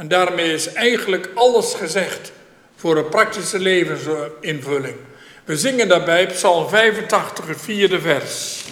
En 0.00 0.08
daarmee 0.08 0.52
is 0.52 0.72
eigenlijk 0.72 1.30
alles 1.34 1.74
gezegd 1.74 2.32
voor 2.76 2.96
een 2.96 3.08
praktische 3.08 3.58
levensinvulling. 3.58 4.96
We 5.44 5.56
zingen 5.56 5.88
daarbij 5.88 6.26
Psalm 6.26 6.68
85, 6.68 7.46
het 7.46 7.60
vierde 7.60 8.00
vers. 8.00 8.64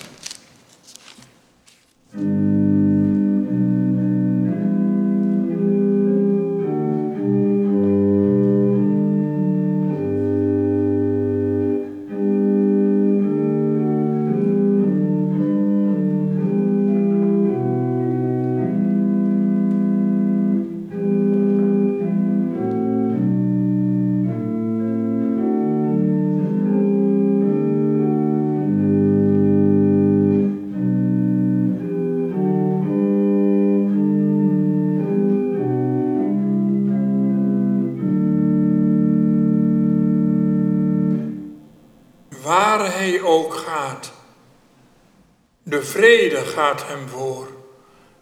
Gaat 46.59 46.87
hem 46.87 47.09
voor. 47.09 47.48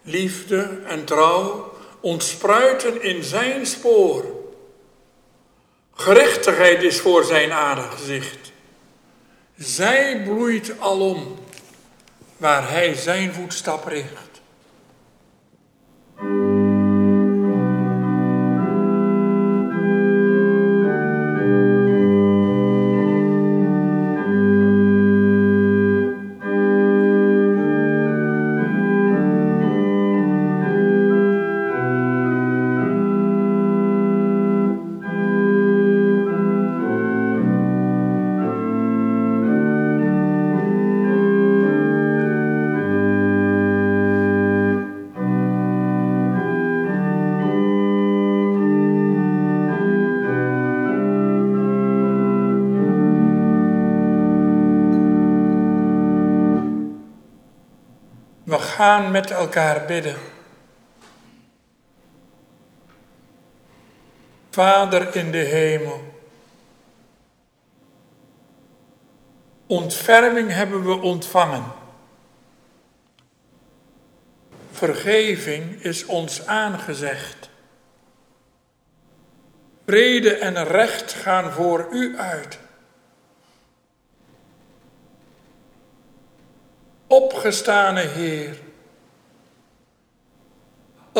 Liefde 0.02 0.80
en 0.86 1.04
trouw 1.04 1.72
ontspruiten 2.00 3.02
in 3.02 3.24
zijn 3.24 3.66
spoor. 3.66 4.24
Gerechtigheid 5.94 6.82
is 6.82 7.00
voor 7.00 7.24
zijn 7.24 7.52
aangezicht. 7.52 8.52
Zij 9.56 10.22
bloeit 10.24 10.80
alom 10.80 11.38
waar 12.36 12.70
hij 12.70 12.94
zijn 12.94 13.32
voetstap 13.32 13.86
richt. 13.86 14.25
Gaan 58.76 59.10
met 59.10 59.30
elkaar 59.30 59.84
bidden. 59.84 60.16
Vader 64.50 65.16
in 65.16 65.30
de 65.30 65.38
hemel. 65.38 66.00
Ontferming 69.66 70.52
hebben 70.52 70.84
we 70.84 71.00
ontvangen. 71.00 71.64
Vergeving 74.70 75.82
is 75.82 76.06
ons 76.06 76.46
aangezegd. 76.46 77.50
Vrede 79.86 80.34
en 80.34 80.64
recht 80.64 81.12
gaan 81.12 81.52
voor 81.52 81.86
u 81.90 82.18
uit. 82.18 82.58
Opgestane 87.06 88.00
Heer, 88.00 88.64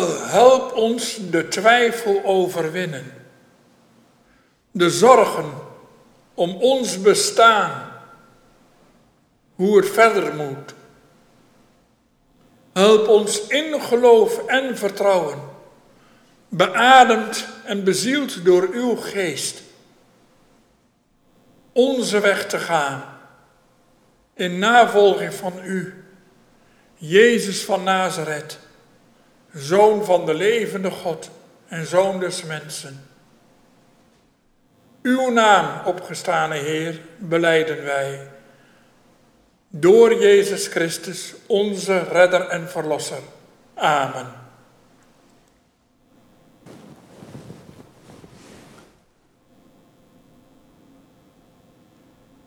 help 0.05 0.73
ons 0.73 1.19
de 1.31 1.49
twijfel 1.49 2.25
overwinnen, 2.25 3.13
de 4.71 4.91
zorgen 4.91 5.53
om 6.35 6.57
ons 6.57 7.01
bestaan, 7.01 7.93
hoe 9.55 9.77
het 9.77 9.89
verder 9.89 10.35
moet. 10.35 10.75
Help 12.73 13.09
ons 13.09 13.47
in 13.47 13.81
geloof 13.81 14.47
en 14.47 14.77
vertrouwen, 14.79 15.39
beademd 16.49 17.47
en 17.65 17.85
bezield 17.85 18.45
door 18.45 18.69
uw 18.73 18.97
geest, 18.97 19.63
onze 21.73 22.21
weg 22.21 22.47
te 22.47 22.59
gaan. 22.59 23.05
In 24.35 24.59
navolging 24.59 25.35
van 25.35 25.53
u, 25.65 26.05
Jezus 26.95 27.65
van 27.65 27.83
Nazareth, 27.83 28.59
Zoon 29.57 30.05
van 30.05 30.27
de 30.27 30.35
levende 30.35 30.91
God 30.91 31.31
en 31.69 31.87
Zoon 31.87 32.21
des 32.21 32.43
mensen. 32.43 33.09
Uw 35.03 35.31
naam, 35.31 35.87
opgestane 35.87 36.55
Heer, 36.55 37.01
beleiden 37.19 37.85
wij. 37.85 38.31
Door 39.69 40.15
Jezus 40.15 40.67
Christus, 40.67 41.35
onze 41.47 41.99
Redder 41.99 42.49
en 42.49 42.69
Verlosser. 42.69 43.21
Amen. 43.75 44.45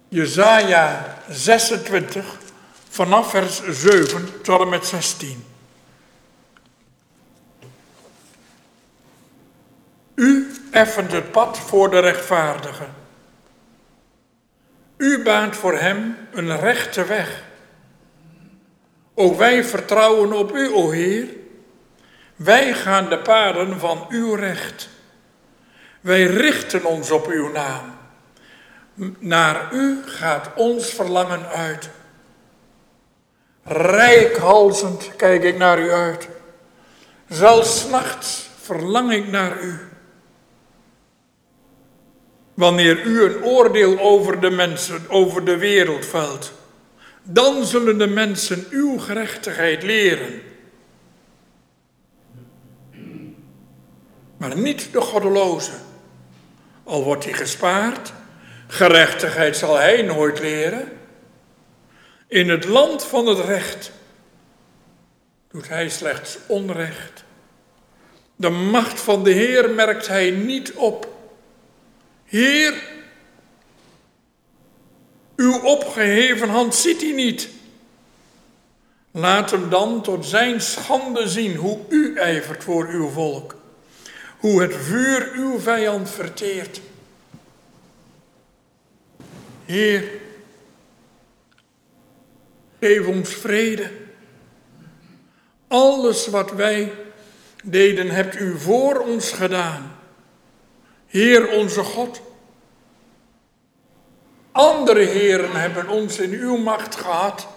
Jezaja 0.08 1.18
26 1.30 2.38
vanaf 2.90 3.30
vers 3.30 3.62
7 3.70 4.42
tot 4.42 4.62
en 4.62 4.70
met 4.70 4.86
16. 4.86 5.44
U 10.16 10.52
effent 10.80 11.12
het 11.12 11.32
pad 11.32 11.60
voor 11.60 11.90
de 11.90 12.00
rechtvaardige. 12.00 12.86
U 14.98 15.24
baant 15.24 15.56
voor 15.56 15.78
hem 15.78 16.18
een 16.32 16.60
rechte 16.60 17.06
weg. 17.06 17.44
Ook 19.14 19.38
wij 19.38 19.64
vertrouwen 19.64 20.34
op 20.34 20.56
u, 20.56 20.74
o 20.74 20.90
Heer. 20.90 21.28
Wij 22.36 22.74
gaan 22.74 23.10
de 23.10 23.20
paden 23.20 23.80
van 23.80 24.06
uw 24.10 24.34
recht. 24.36 24.90
Wij 26.02 26.24
richten 26.24 26.86
ons 26.86 27.12
op 27.12 27.28
uw 27.28 27.52
naam. 27.52 27.98
Naar 29.20 29.74
u 29.74 30.02
gaat 30.06 30.50
ons 30.56 30.94
verlangen 30.94 31.46
uit. 31.48 31.90
Rijkhalzend 33.64 35.16
kijk 35.16 35.44
ik 35.44 35.58
naar 35.58 35.80
u 35.80 35.92
uit. 35.92 36.28
Zelfs 37.28 37.88
nachts 37.88 38.50
verlang 38.62 39.12
ik 39.12 39.28
naar 39.28 39.62
u. 39.62 39.89
Wanneer 42.60 43.02
u 43.04 43.24
een 43.24 43.44
oordeel 43.44 44.00
over 44.00 44.40
de 44.40 44.50
mensen, 44.50 45.10
over 45.10 45.46
de 45.46 45.58
wereld 45.58 46.06
velt, 46.06 46.54
dan 47.24 47.66
zullen 47.66 47.98
de 47.98 48.08
mensen 48.08 48.66
uw 48.70 48.98
gerechtigheid 48.98 49.84
leren. 49.84 50.42
Maar 54.38 54.58
niet 54.58 54.90
de 54.92 55.02
goddeloze. 55.02 55.72
Al 56.84 57.04
wordt 57.04 57.24
hij 57.24 57.34
gespaard, 57.34 58.14
Gerechtigheid 58.68 59.58
zal 59.58 59.76
hij 59.78 60.02
nooit 60.02 60.40
leren. 60.40 60.92
In 62.28 62.50
het 62.50 62.66
land 62.66 63.04
van 63.04 63.28
het 63.28 63.40
recht 63.40 63.92
doet 65.52 65.68
hij 65.68 65.90
slechts 65.90 66.38
onrecht. 66.48 67.24
De 68.36 68.50
macht 68.50 69.00
van 69.02 69.24
de 69.24 69.32
Heer 69.32 69.70
merkt 69.70 70.08
hij 70.08 70.32
niet 70.32 70.74
op. 70.74 71.18
Heer, 72.30 72.74
uw 75.36 75.60
opgeheven 75.60 76.50
hand 76.50 76.76
ziet 76.76 77.02
hij 77.02 77.12
niet. 77.12 77.50
Laat 79.12 79.52
hem 79.52 79.70
dan 79.70 80.02
tot 80.02 80.26
zijn 80.26 80.62
schande 80.62 81.28
zien 81.28 81.56
hoe 81.56 81.80
u 81.90 82.16
ijvert 82.18 82.64
voor 82.64 82.88
uw 82.88 83.10
volk. 83.10 83.56
Hoe 84.38 84.62
het 84.62 84.76
vuur 84.76 85.32
uw 85.34 85.60
vijand 85.60 86.10
verteert. 86.10 86.82
Heer, 89.66 90.04
geef 92.80 93.08
ons 93.08 93.30
vrede. 93.30 93.92
Alles 95.68 96.28
wat 96.28 96.52
wij 96.52 96.92
deden 97.64 98.10
hebt 98.10 98.40
u 98.40 98.58
voor 98.58 99.00
ons 99.00 99.32
gedaan. 99.32 99.99
Heer 101.10 101.50
onze 101.52 101.84
God. 101.84 102.22
Andere 104.52 105.06
heren 105.06 105.56
hebben 105.56 105.88
ons 105.88 106.20
in 106.20 106.32
uw 106.32 106.58
macht 106.58 106.96
gehad, 106.96 107.48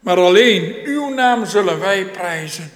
maar 0.00 0.16
alleen 0.16 0.76
uw 0.84 1.08
naam 1.08 1.46
zullen 1.46 1.80
wij 1.80 2.06
prijzen. 2.06 2.70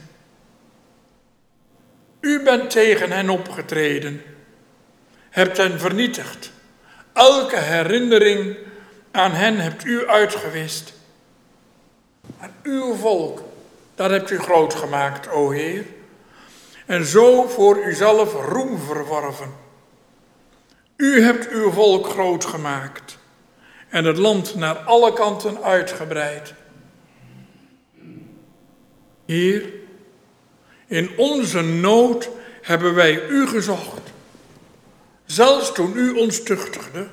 U 2.21 2.43
bent 2.43 2.71
tegen 2.71 3.11
hen 3.11 3.31
opgetreden, 3.31 4.23
hebt 5.31 5.57
hen 5.57 5.81
vernietigd. 5.81 6.53
Elke 7.13 7.57
herinnering 7.57 8.57
aan 9.11 9.33
hen 9.33 9.61
hebt 9.61 9.85
u 9.85 10.07
uitgewist. 10.09 10.93
Maar 12.39 12.51
uw 12.63 12.95
volk, 12.95 13.43
dat 13.95 14.11
hebt 14.11 14.31
u 14.31 14.39
groot 14.39 14.75
gemaakt, 14.75 15.31
o 15.31 15.51
Heer. 15.51 15.85
En 16.87 17.05
zo 17.05 17.49
voor 17.49 17.85
uzelf 17.85 18.33
roem 18.33 18.79
verworven. 18.79 19.66
U 20.97 21.23
hebt 21.23 21.49
uw 21.49 21.71
volk 21.71 22.07
groot 22.07 22.45
gemaakt 22.45 23.19
en 23.89 24.05
het 24.05 24.17
land 24.17 24.55
naar 24.55 24.77
alle 24.77 25.13
kanten 25.13 25.63
uitgebreid. 25.63 26.55
Heer, 29.27 29.73
in 30.87 31.11
onze 31.17 31.61
nood 31.61 32.29
hebben 32.63 32.95
wij 32.95 33.27
u 33.29 33.47
gezocht, 33.47 34.01
zelfs 35.25 35.73
toen 35.73 35.97
u 35.97 36.11
ons 36.13 36.43
tuchtigde, 36.43 37.07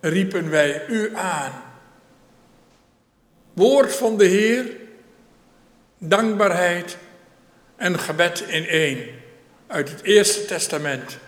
riepen 0.00 0.50
wij 0.50 0.86
u 0.88 1.16
aan. 1.16 1.62
Woord 3.52 3.96
van 3.96 4.16
de 4.16 4.24
Heer, 4.26 4.76
dankbaarheid 5.98 6.96
en 7.76 7.98
gebed 7.98 8.40
in 8.40 8.66
één 8.66 9.06
uit 9.66 9.90
het 9.90 10.02
Eerste 10.02 10.44
Testament. 10.44 11.18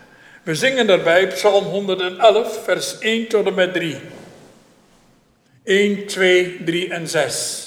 We 0.45 0.55
zingen 0.55 0.87
daarbij 0.87 1.27
Psalm 1.27 1.63
111, 1.63 2.63
vers 2.63 2.99
1 2.99 3.27
tot 3.27 3.47
en 3.47 3.53
met 3.53 3.73
3. 3.73 3.97
1, 5.63 6.05
2, 6.05 6.63
3 6.65 6.89
en 6.89 7.07
6. 7.07 7.64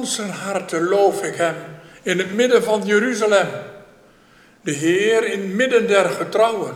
Ganser 0.00 0.30
harte 0.30 0.80
loof 0.80 1.22
ik 1.22 1.34
hem 1.34 1.56
in 2.02 2.18
het 2.18 2.34
midden 2.34 2.62
van 2.62 2.82
Jeruzalem. 2.86 3.48
De 4.60 4.70
Heer 4.70 5.24
in 5.24 5.56
midden 5.56 5.86
der 5.86 6.08
getrouwen. 6.10 6.74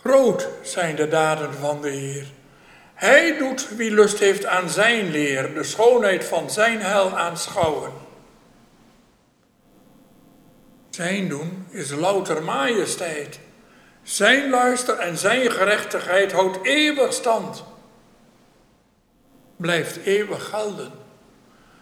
Groot 0.00 0.48
zijn 0.62 0.96
de 0.96 1.08
daden 1.08 1.54
van 1.54 1.80
de 1.82 1.88
Heer. 1.88 2.26
Hij 2.94 3.38
doet 3.38 3.68
wie 3.76 3.90
lust 3.90 4.18
heeft 4.18 4.46
aan 4.46 4.70
zijn 4.70 5.10
leer, 5.10 5.54
de 5.54 5.64
schoonheid 5.64 6.24
van 6.24 6.50
zijn 6.50 6.80
heil 6.80 7.18
aanschouwen. 7.18 7.92
Zijn 10.90 11.28
doen 11.28 11.66
is 11.70 11.90
louter 11.90 12.42
majesteit. 12.42 13.38
Zijn 14.02 14.50
luister 14.50 14.98
en 14.98 15.18
zijn 15.18 15.50
gerechtigheid 15.50 16.32
houdt 16.32 16.58
eeuwig 16.66 17.12
stand 17.12 17.64
blijft 19.58 19.96
eeuwig 19.96 20.48
gelden. 20.48 21.07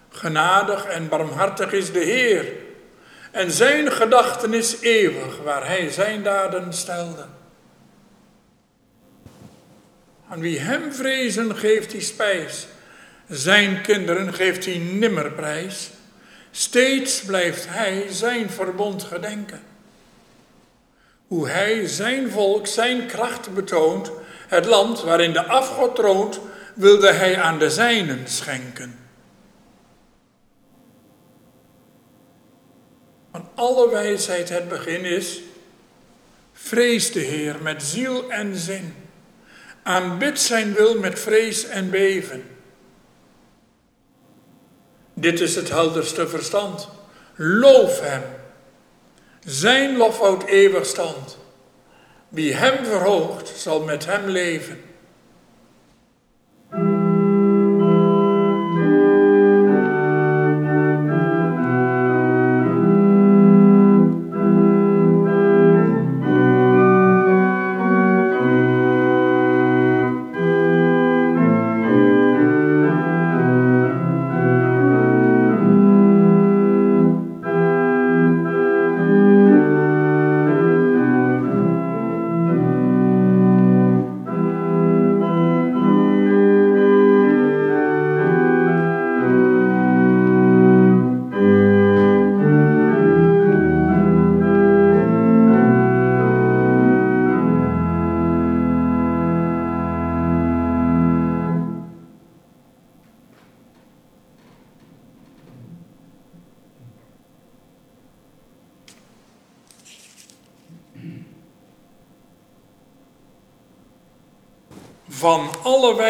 Genadig 0.08 0.84
en 0.84 1.08
barmhartig 1.08 1.72
is 1.72 1.92
de 1.92 1.98
Heer, 1.98 2.52
en 3.30 3.50
zijn 3.50 3.92
gedachten 3.92 4.54
is 4.54 4.80
eeuwig 4.80 5.38
waar 5.42 5.66
hij 5.66 5.90
zijn 5.90 6.22
daden 6.22 6.72
stelde. 6.72 7.24
Aan 10.28 10.40
wie 10.40 10.58
hem 10.58 10.92
vrezen 10.92 11.56
geeft 11.56 11.92
hij 11.92 12.00
spijs, 12.00 12.66
zijn 13.28 13.82
kinderen 13.82 14.34
geeft 14.34 14.64
hij 14.64 14.78
nimmer 14.78 15.32
prijs. 15.32 15.90
Steeds 16.50 17.20
blijft 17.20 17.66
hij 17.68 18.06
zijn 18.10 18.50
verbond 18.50 19.02
gedenken. 19.02 19.60
Hoe 21.26 21.48
hij 21.48 21.86
zijn 21.86 22.30
volk 22.30 22.66
zijn 22.66 23.06
kracht 23.06 23.54
betoont, 23.54 24.10
het 24.48 24.66
land 24.66 25.02
waarin 25.02 25.32
de 25.32 25.44
afgod 25.44 25.96
troont, 25.96 26.40
wilde 26.74 27.12
hij 27.12 27.40
aan 27.40 27.58
de 27.58 27.70
zijnen 27.70 28.28
schenken. 28.28 29.05
Van 33.36 33.48
alle 33.54 33.90
wijsheid 33.90 34.48
het 34.48 34.68
begin 34.68 35.04
is, 35.04 35.40
vrees 36.52 37.12
de 37.12 37.20
Heer 37.20 37.56
met 37.62 37.82
ziel 37.82 38.30
en 38.30 38.56
zin, 38.56 38.94
aanbid 39.82 40.40
zijn 40.40 40.74
wil 40.74 40.98
met 40.98 41.20
vrees 41.20 41.66
en 41.66 41.90
beven. 41.90 42.44
Dit 45.14 45.40
is 45.40 45.54
het 45.54 45.68
helderste 45.68 46.28
verstand. 46.28 46.88
Loof 47.34 48.00
hem. 48.00 48.22
Zijn 49.44 49.96
lof 49.96 50.18
houdt 50.18 50.44
eeuwig 50.44 50.86
stand. 50.86 51.38
Wie 52.28 52.54
hem 52.54 52.84
verhoogt, 52.84 53.52
zal 53.56 53.80
met 53.80 54.06
hem 54.06 54.28
leven. 54.28 54.80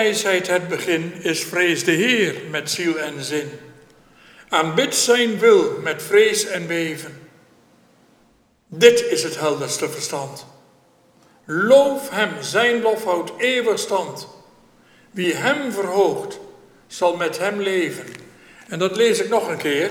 Wijsheid 0.06 0.46
het 0.46 0.68
begin 0.68 1.12
is 1.22 1.44
vrees 1.44 1.84
de 1.84 1.92
Heer 1.92 2.34
met 2.50 2.70
ziel 2.70 2.98
en 2.98 3.24
zin. 3.24 3.50
Aanbid 4.48 4.94
zijn 4.94 5.38
wil 5.38 5.78
met 5.82 6.02
vrees 6.02 6.46
en 6.46 6.66
beven. 6.66 7.28
Dit 8.66 9.04
is 9.04 9.22
het 9.22 9.38
helderste 9.38 9.88
verstand. 9.88 10.46
Loof 11.44 12.10
hem, 12.10 12.30
zijn 12.40 12.82
lof 12.82 13.04
houdt 13.04 13.32
eeuwig 13.38 13.78
stand. 13.78 14.28
Wie 15.10 15.34
hem 15.34 15.72
verhoogt, 15.72 16.38
zal 16.86 17.16
met 17.16 17.38
hem 17.38 17.60
leven. 17.60 18.06
En 18.68 18.78
dat 18.78 18.96
lees 18.96 19.20
ik 19.20 19.28
nog 19.28 19.48
een 19.48 19.56
keer, 19.56 19.90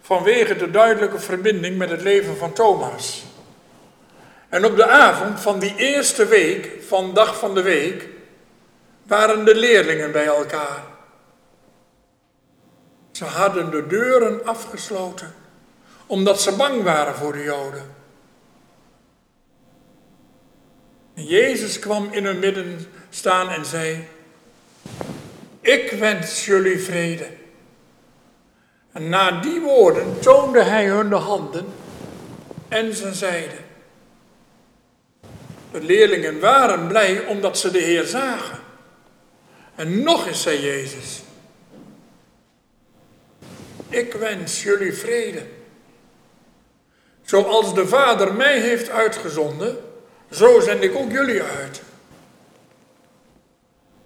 vanwege 0.00 0.56
de 0.56 0.70
duidelijke 0.70 1.18
verbinding 1.18 1.76
met 1.76 1.90
het 1.90 2.02
leven 2.02 2.36
van 2.36 2.52
Thomas. 2.52 3.22
En 4.48 4.64
op 4.64 4.76
de 4.76 4.86
avond 4.86 5.40
van 5.40 5.58
die 5.58 5.74
eerste 5.76 6.26
week, 6.26 6.70
van 6.86 7.14
dag 7.14 7.38
van 7.38 7.54
de 7.54 7.62
week, 7.62 8.11
waren 9.12 9.44
de 9.44 9.54
leerlingen 9.54 10.12
bij 10.12 10.26
elkaar. 10.26 10.82
Ze 13.10 13.24
hadden 13.24 13.70
de 13.70 13.86
deuren 13.86 14.44
afgesloten 14.44 15.34
omdat 16.06 16.40
ze 16.40 16.56
bang 16.56 16.82
waren 16.82 17.14
voor 17.14 17.32
de 17.32 17.42
Joden. 17.42 17.94
En 21.14 21.24
Jezus 21.24 21.78
kwam 21.78 22.08
in 22.12 22.24
hun 22.24 22.38
midden 22.38 22.86
staan 23.10 23.48
en 23.48 23.64
zei: 23.64 24.08
Ik 25.60 25.90
wens 25.90 26.44
jullie 26.44 26.80
vrede. 26.80 27.26
En 28.92 29.08
na 29.08 29.40
die 29.40 29.60
woorden 29.60 30.20
toonde 30.20 30.62
hij 30.62 30.86
hun 30.86 31.08
de 31.08 31.14
handen 31.14 31.66
en 32.68 32.94
zijn 32.94 33.14
zijde. 33.14 33.56
De 35.70 35.80
leerlingen 35.80 36.40
waren 36.40 36.86
blij 36.86 37.26
omdat 37.26 37.58
ze 37.58 37.70
de 37.70 37.80
Heer 37.80 38.04
zagen. 38.04 38.61
En 39.74 40.02
nog 40.02 40.26
eens 40.26 40.42
zei 40.42 40.60
Jezus: 40.60 41.22
Ik 43.88 44.12
wens 44.12 44.62
jullie 44.62 44.92
vrede. 44.92 45.42
Zoals 47.22 47.74
de 47.74 47.86
Vader 47.86 48.34
mij 48.34 48.60
heeft 48.60 48.88
uitgezonden, 48.88 49.76
zo 50.30 50.60
zend 50.60 50.82
ik 50.82 50.94
ook 50.94 51.10
jullie 51.10 51.42
uit. 51.42 51.82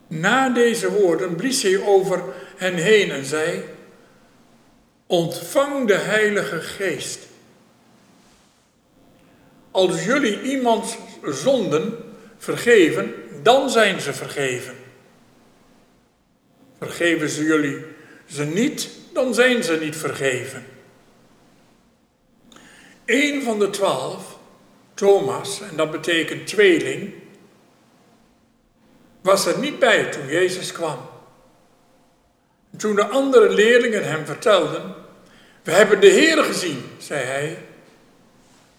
Na 0.06 0.49
deze 0.49 0.90
woorden 0.92 1.37
blies 1.37 1.62
hij 1.62 1.80
over 1.80 2.23
hen 2.56 2.75
heen 2.75 3.11
en 3.11 3.25
zei: 3.25 3.64
Ontvang 5.06 5.87
de 5.87 5.94
Heilige 5.94 6.61
Geest. 6.61 7.18
Als 9.70 10.04
jullie 10.04 10.42
iemands 10.42 10.96
zonden 11.23 12.14
vergeven, 12.38 13.14
dan 13.42 13.70
zijn 13.70 14.00
ze 14.00 14.12
vergeven. 14.12 14.86
Vergeven 16.78 17.28
ze 17.28 17.45
jullie 17.45 17.85
ze 18.26 18.45
niet, 18.45 18.88
dan 19.12 19.35
zijn 19.35 19.62
ze 19.62 19.78
niet 19.80 19.97
vergeven. 19.97 20.66
Een 23.04 23.42
van 23.42 23.59
de 23.59 23.71
twaalf, 23.71 24.38
Thomas, 24.95 25.61
en 25.61 25.76
dat 25.76 25.90
betekent 25.90 26.47
tweeling, 26.47 27.12
was 29.21 29.47
er 29.47 29.59
niet 29.59 29.78
bij 29.78 30.04
toen 30.04 30.26
Jezus 30.26 30.73
kwam. 30.73 30.99
toen 32.76 32.95
de 32.95 33.06
andere 33.06 33.50
leerlingen 33.50 34.04
hem 34.04 34.26
vertelden, 34.26 34.95
we 35.62 35.71
hebben 35.73 36.00
de 36.00 36.09
Heer 36.09 36.42
gezien, 36.42 36.85
zei 36.99 37.25
hij. 37.25 37.59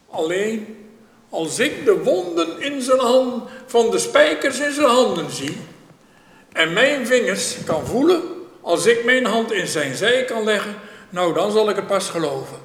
Alleen 0.10 0.88
als 1.30 1.60
ik 1.60 1.86
de 1.86 1.98
wonden 2.04 2.62
in 2.62 2.82
zijn 2.82 3.00
hand, 3.00 3.50
van 3.66 3.92
de 3.92 4.00
spijkers 4.00 4.60
in 4.60 4.72
zijn 4.72 4.88
handen 4.88 5.32
zie 5.32 5.58
en 6.58 6.74
mijn 6.74 7.08
vingers 7.08 7.58
kan 7.66 7.86
voelen, 7.86 8.22
als 8.62 8.86
ik 8.86 9.04
mijn 9.04 9.26
hand 9.26 9.52
in 9.52 9.68
zijn 9.68 9.96
zij 9.96 10.26
kan 10.26 10.44
leggen, 10.44 10.76
nou 11.10 11.34
dan 11.34 11.52
zal 11.52 11.70
ik 11.70 11.76
het 11.76 11.88
pas 11.88 12.10
geloven. 12.10 12.58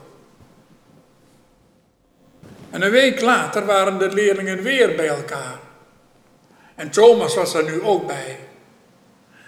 En 2.71 2.83
een 2.83 2.91
week 2.91 3.21
later 3.21 3.67
waren 3.67 3.99
de 3.99 4.09
leerlingen 4.09 4.63
weer 4.63 4.95
bij 4.95 5.09
elkaar. 5.09 5.59
En 6.75 6.91
Thomas 6.91 7.35
was 7.35 7.55
er 7.55 7.65
nu 7.65 7.83
ook 7.83 8.07
bij. 8.07 8.39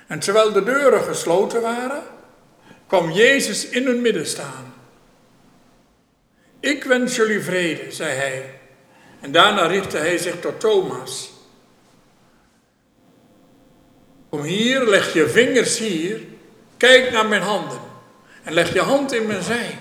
En 0.07 0.19
terwijl 0.19 0.53
de 0.53 0.63
deuren 0.63 1.03
gesloten 1.03 1.63
waren, 1.63 2.03
kwam 2.87 3.11
Jezus 3.11 3.69
in 3.69 3.87
hun 3.87 4.03
midden 4.03 4.27
staan. 4.27 4.75
Ik 6.61 6.85
wens 6.85 7.17
jullie 7.17 7.41
vrede, 7.41 7.91
zei 7.91 8.13
hij. 8.13 8.61
En 9.21 9.33
daarna 9.33 9.67
richtte 9.67 9.97
hij 9.97 10.19
zich 10.19 10.41
tot 10.41 10.61
Thomas. 10.61 11.34
Kom 14.35 14.43
hier, 14.43 14.89
leg 14.89 15.13
je 15.13 15.29
vingers 15.29 15.79
hier, 15.79 16.21
kijk 16.77 17.11
naar 17.11 17.27
mijn 17.27 17.43
handen 17.43 17.79
en 18.43 18.53
leg 18.53 18.73
je 18.73 18.81
hand 18.81 19.13
in 19.13 19.27
mijn 19.27 19.43
zij. 19.43 19.79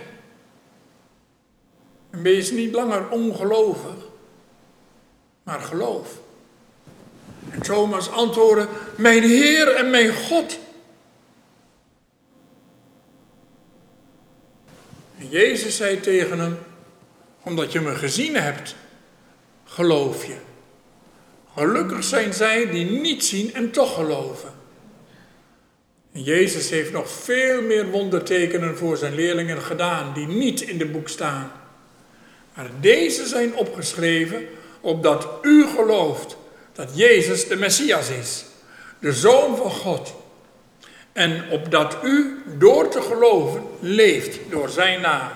En 2.10 2.22
wees 2.22 2.52
niet 2.52 2.74
langer 2.74 3.10
ongelovig, 3.10 3.96
maar 5.44 5.60
geloof. 5.60 6.20
En 7.50 7.62
Thomas 7.62 8.12
antwoordde, 8.12 8.68
mijn 8.98 9.24
Heer 9.24 9.76
en 9.76 9.90
mijn 9.90 10.14
God. 10.14 10.60
En 15.18 15.30
Jezus 15.30 15.78
zei 15.78 16.00
tegen 16.00 16.40
hem, 16.40 16.58
omdat 17.44 17.72
je 17.72 17.80
me 17.80 17.96
gezien 17.96 18.36
hebt, 18.36 18.76
geloof 19.66 20.26
je. 20.26 20.38
Gelukkig 21.56 22.04
zijn 22.04 22.34
zij 22.34 22.70
die 22.70 22.86
niet 22.86 23.26
zien 23.26 23.54
en 23.54 23.72
toch 23.72 23.94
geloven. 23.94 24.50
En 26.14 26.24
Jezus 26.24 26.70
heeft 26.70 26.92
nog 26.92 27.10
veel 27.10 27.62
meer 27.62 27.90
wondertekenen 27.90 28.78
voor 28.78 28.98
zijn 28.98 29.16
leerlingen 29.16 29.62
gedaan 29.62 30.14
die 30.14 30.28
niet 30.28 30.62
in 30.62 30.78
de 30.78 30.86
boek 30.86 31.10
staan. 31.10 31.52
Maar 32.56 32.70
deze 32.80 33.26
zijn 33.26 33.56
opgeschreven 33.56 34.46
opdat 34.82 35.28
u 35.42 35.66
gelooft 35.68 36.38
dat 36.74 36.90
Jezus 36.94 37.48
de 37.48 37.56
Messias 37.56 38.10
is, 38.10 38.46
de 39.00 39.14
Zoon 39.14 39.58
van 39.58 39.72
God. 39.72 40.14
En 41.12 41.50
opdat 41.50 41.98
u 42.04 42.44
door 42.58 42.90
te 42.90 43.02
geloven 43.02 43.64
leeft 43.80 44.40
door 44.50 44.70
zijn 44.70 45.02
naam. 45.02 45.32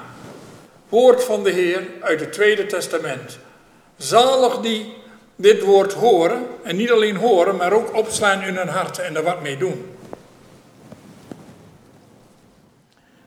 Woord 0.90 1.24
van 1.24 1.44
de 1.44 1.52
Heer 1.52 1.88
uit 2.02 2.20
het 2.20 2.34
Tweede 2.34 2.66
Testament. 2.66 3.38
Zalig 3.98 4.60
die 4.60 4.94
dit 5.40 5.62
woord 5.62 5.94
horen, 5.94 6.48
en 6.64 6.76
niet 6.76 6.92
alleen 6.92 7.16
horen, 7.16 7.56
maar 7.56 7.74
ook 7.74 7.96
opslaan 7.96 8.42
in 8.42 8.56
hun 8.56 8.68
hart 8.68 9.00
en 9.00 9.16
er 9.16 9.24
wat 9.24 9.42
mee 9.42 9.58
doen. 9.58 9.86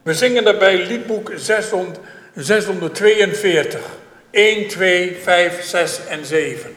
We 0.02 0.14
zingen 0.14 0.44
daarbij 0.44 0.86
liedboek 0.86 1.32
600. 1.36 1.98
642. 2.34 3.80
1, 4.30 4.68
2, 4.68 5.16
5, 5.16 5.62
6 5.62 6.06
en 6.06 6.24
7. 6.24 6.74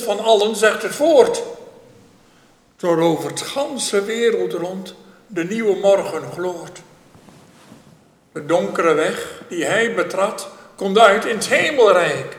Van 0.00 0.20
allen 0.20 0.56
zegt 0.56 0.82
het 0.82 0.94
voort. 0.94 1.42
Door 2.76 3.00
over 3.00 3.30
het 3.30 3.40
ganse 3.40 4.04
wereld 4.04 4.52
rond 4.52 4.94
de 5.26 5.44
nieuwe 5.44 5.76
morgen 5.76 6.32
gloort. 6.32 6.80
De 8.32 8.46
donkere 8.46 8.94
weg 8.94 9.42
die 9.48 9.64
hij 9.64 9.94
betrad, 9.94 10.48
komt 10.76 10.98
uit 10.98 11.24
in 11.24 11.36
het 11.36 11.48
hemelrijk. 11.48 12.36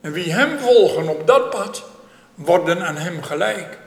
En 0.00 0.12
wie 0.12 0.32
hem 0.32 0.58
volgen 0.58 1.08
op 1.08 1.26
dat 1.26 1.50
pad, 1.50 1.82
worden 2.34 2.86
aan 2.86 2.96
hem 2.96 3.22
gelijk. 3.22 3.78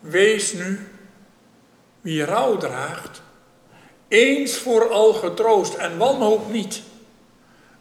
Wees 0.00 0.52
nu, 0.52 0.88
wie 2.00 2.24
rouw 2.24 2.56
draagt, 2.56 3.22
eens 4.08 4.56
voor 4.56 4.90
al 4.90 5.12
getroost 5.12 5.74
en 5.74 5.98
wanhoop 5.98 6.50
niet. 6.50 6.82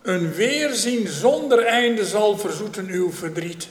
Een 0.05 0.33
weerzien 0.33 1.07
zonder 1.07 1.65
einde 1.65 2.05
zal 2.05 2.37
verzoeten 2.37 2.87
uw 2.87 3.11
verdriet. 3.11 3.67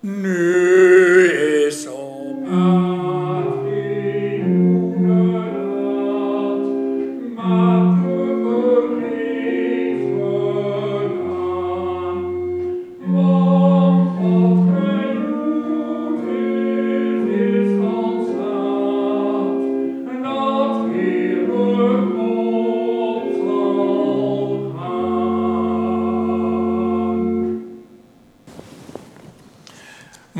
Nu 0.00 1.30
is 1.66 1.86
op 1.86 2.46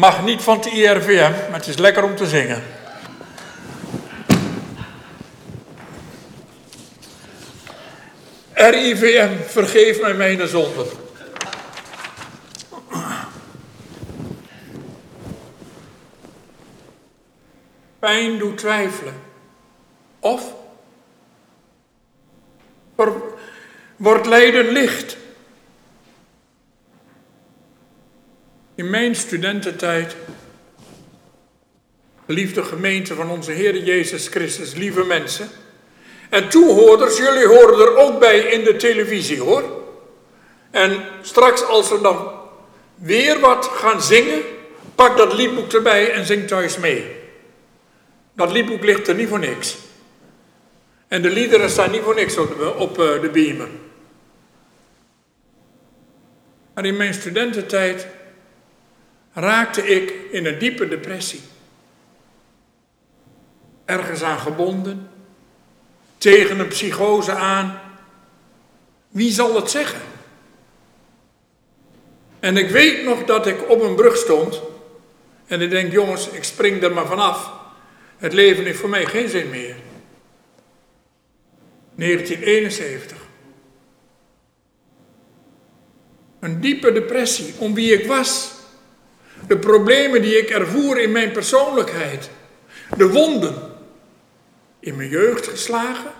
Mag 0.06 0.24
niet 0.24 0.42
van 0.42 0.60
de 0.60 0.70
IRVM, 0.70 1.32
maar 1.50 1.58
het 1.58 1.66
is 1.66 1.76
lekker 1.76 2.04
om 2.04 2.16
te 2.16 2.26
zingen. 2.26 2.62
RIVM, 8.52 9.36
vergeef 9.46 10.00
mij 10.00 10.14
mijn 10.14 10.48
zonden. 10.48 10.86
Pijn 17.98 18.38
doet 18.38 18.58
twijfelen. 18.58 19.14
Of 20.20 20.54
wordt 23.96 24.26
lijden 24.26 24.68
licht. 24.68 25.16
In 28.76 28.90
mijn 28.90 29.14
studententijd, 29.14 30.16
liefde 32.26 32.62
gemeente 32.62 33.14
van 33.14 33.30
onze 33.30 33.52
Heer 33.52 33.76
Jezus 33.82 34.28
Christus, 34.28 34.74
lieve 34.74 35.04
mensen. 35.04 35.48
En 36.30 36.48
toehoorders, 36.48 37.16
jullie 37.16 37.46
horen 37.46 37.78
er 37.78 37.96
ook 37.96 38.20
bij 38.20 38.38
in 38.38 38.64
de 38.64 38.76
televisie 38.76 39.40
hoor. 39.40 39.64
En 40.70 41.04
straks 41.22 41.64
als 41.64 41.88
we 41.88 42.00
dan 42.00 42.30
weer 42.94 43.40
wat 43.40 43.66
gaan 43.66 44.02
zingen, 44.02 44.42
pak 44.94 45.16
dat 45.16 45.32
liedboek 45.32 45.72
erbij 45.72 46.12
en 46.12 46.26
zing 46.26 46.46
thuis 46.46 46.78
mee. 46.78 47.16
Dat 48.32 48.52
liedboek 48.52 48.84
ligt 48.84 49.08
er 49.08 49.14
niet 49.14 49.28
voor 49.28 49.38
niks. 49.38 49.76
En 51.08 51.22
de 51.22 51.30
liederen 51.30 51.70
staan 51.70 51.90
niet 51.90 52.02
voor 52.02 52.14
niks 52.14 52.36
op 52.36 52.58
de, 52.58 52.74
op 52.74 53.00
eh, 53.00 53.20
de 53.20 53.30
beamer. 53.30 53.68
Maar 56.74 56.84
in 56.84 56.96
mijn 56.96 57.14
studententijd 57.14 58.06
raakte 59.36 59.86
ik 59.86 60.14
in 60.30 60.46
een 60.46 60.58
diepe 60.58 60.88
depressie. 60.88 61.40
Ergens 63.84 64.22
aan 64.22 64.38
gebonden, 64.38 65.10
tegen 66.18 66.58
een 66.58 66.68
psychose 66.68 67.32
aan. 67.32 67.80
Wie 69.08 69.32
zal 69.32 69.54
het 69.54 69.70
zeggen? 69.70 70.00
En 72.40 72.56
ik 72.56 72.70
weet 72.70 73.04
nog 73.04 73.24
dat 73.24 73.46
ik 73.46 73.70
op 73.70 73.80
een 73.80 73.94
brug 73.94 74.16
stond 74.16 74.62
en 75.46 75.60
ik 75.60 75.70
denk, 75.70 75.92
jongens, 75.92 76.28
ik 76.28 76.44
spring 76.44 76.82
er 76.82 76.92
maar 76.92 77.06
vanaf. 77.06 77.52
Het 78.16 78.32
leven 78.32 78.64
heeft 78.64 78.78
voor 78.78 78.88
mij 78.88 79.06
geen 79.06 79.28
zin 79.28 79.50
meer. 79.50 79.76
1971. 81.94 83.16
Een 86.40 86.60
diepe 86.60 86.92
depressie 86.92 87.54
om 87.58 87.74
wie 87.74 87.92
ik 87.92 88.06
was. 88.06 88.55
De 89.46 89.58
problemen 89.58 90.22
die 90.22 90.38
ik 90.38 90.50
ervoer 90.50 91.00
in 91.00 91.12
mijn 91.12 91.32
persoonlijkheid. 91.32 92.30
De 92.96 93.10
wonden 93.10 93.54
in 94.80 94.96
mijn 94.96 95.08
jeugd 95.08 95.46
geslagen. 95.46 96.10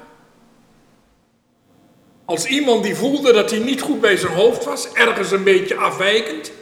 Als 2.25 2.47
iemand 2.47 2.85
die 2.85 2.95
voelde 2.95 3.33
dat 3.33 3.51
hij 3.51 3.59
niet 3.59 3.81
goed 3.81 4.01
bij 4.01 4.17
zijn 4.17 4.33
hoofd 4.33 4.65
was, 4.65 4.93
ergens 4.93 5.31
een 5.31 5.45
beetje 5.45 5.77
afwijkend. 5.77 6.53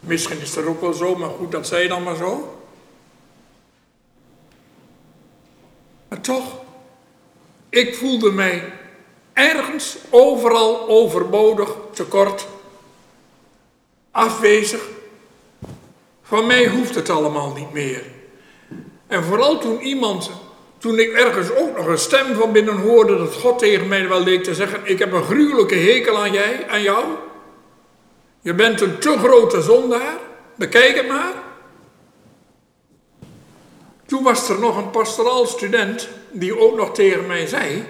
Misschien 0.00 0.40
is 0.40 0.54
dat 0.54 0.64
ook 0.64 0.80
wel 0.80 0.92
zo, 0.92 1.16
maar 1.16 1.28
goed, 1.28 1.52
dat 1.52 1.66
zei 1.66 1.88
dan 1.88 2.02
maar 2.02 2.16
zo. 2.16 2.62
Maar 6.08 6.20
toch, 6.20 6.60
ik 7.68 7.94
voelde 7.94 8.30
mij 8.30 8.72
ergens 9.32 9.96
overal 10.10 10.88
overbodig, 10.88 11.74
tekort, 11.92 12.46
afwezig. 14.10 14.88
Van 16.32 16.46
mij 16.46 16.66
hoeft 16.66 16.94
het 16.94 17.10
allemaal 17.10 17.52
niet 17.52 17.72
meer. 17.72 18.02
En 19.06 19.24
vooral 19.24 19.58
toen 19.58 19.80
iemand, 19.80 20.30
toen 20.78 20.98
ik 20.98 21.12
ergens 21.12 21.50
ook 21.50 21.76
nog 21.76 21.86
een 21.86 21.98
stem 21.98 22.34
van 22.34 22.52
binnen 22.52 22.76
hoorde 22.76 23.16
dat 23.16 23.34
God 23.34 23.58
tegen 23.58 23.88
mij 23.88 24.08
wel 24.08 24.22
leek 24.22 24.44
te 24.44 24.54
zeggen: 24.54 24.80
Ik 24.84 24.98
heb 24.98 25.12
een 25.12 25.22
gruwelijke 25.22 25.74
hekel 25.74 26.16
aan 26.16 26.32
jij, 26.32 26.68
aan 26.68 26.82
jou. 26.82 27.04
Je 28.40 28.54
bent 28.54 28.80
een 28.80 28.98
te 28.98 29.18
grote 29.18 29.62
zondaar. 29.62 30.18
Bekijk 30.54 30.96
het 30.96 31.08
maar. 31.08 31.32
Toen 34.06 34.22
was 34.22 34.48
er 34.48 34.58
nog 34.58 34.76
een 34.76 34.90
pastoraal 34.90 35.46
student 35.46 36.08
die 36.30 36.58
ook 36.58 36.76
nog 36.76 36.94
tegen 36.94 37.26
mij 37.26 37.46
zei: 37.46 37.84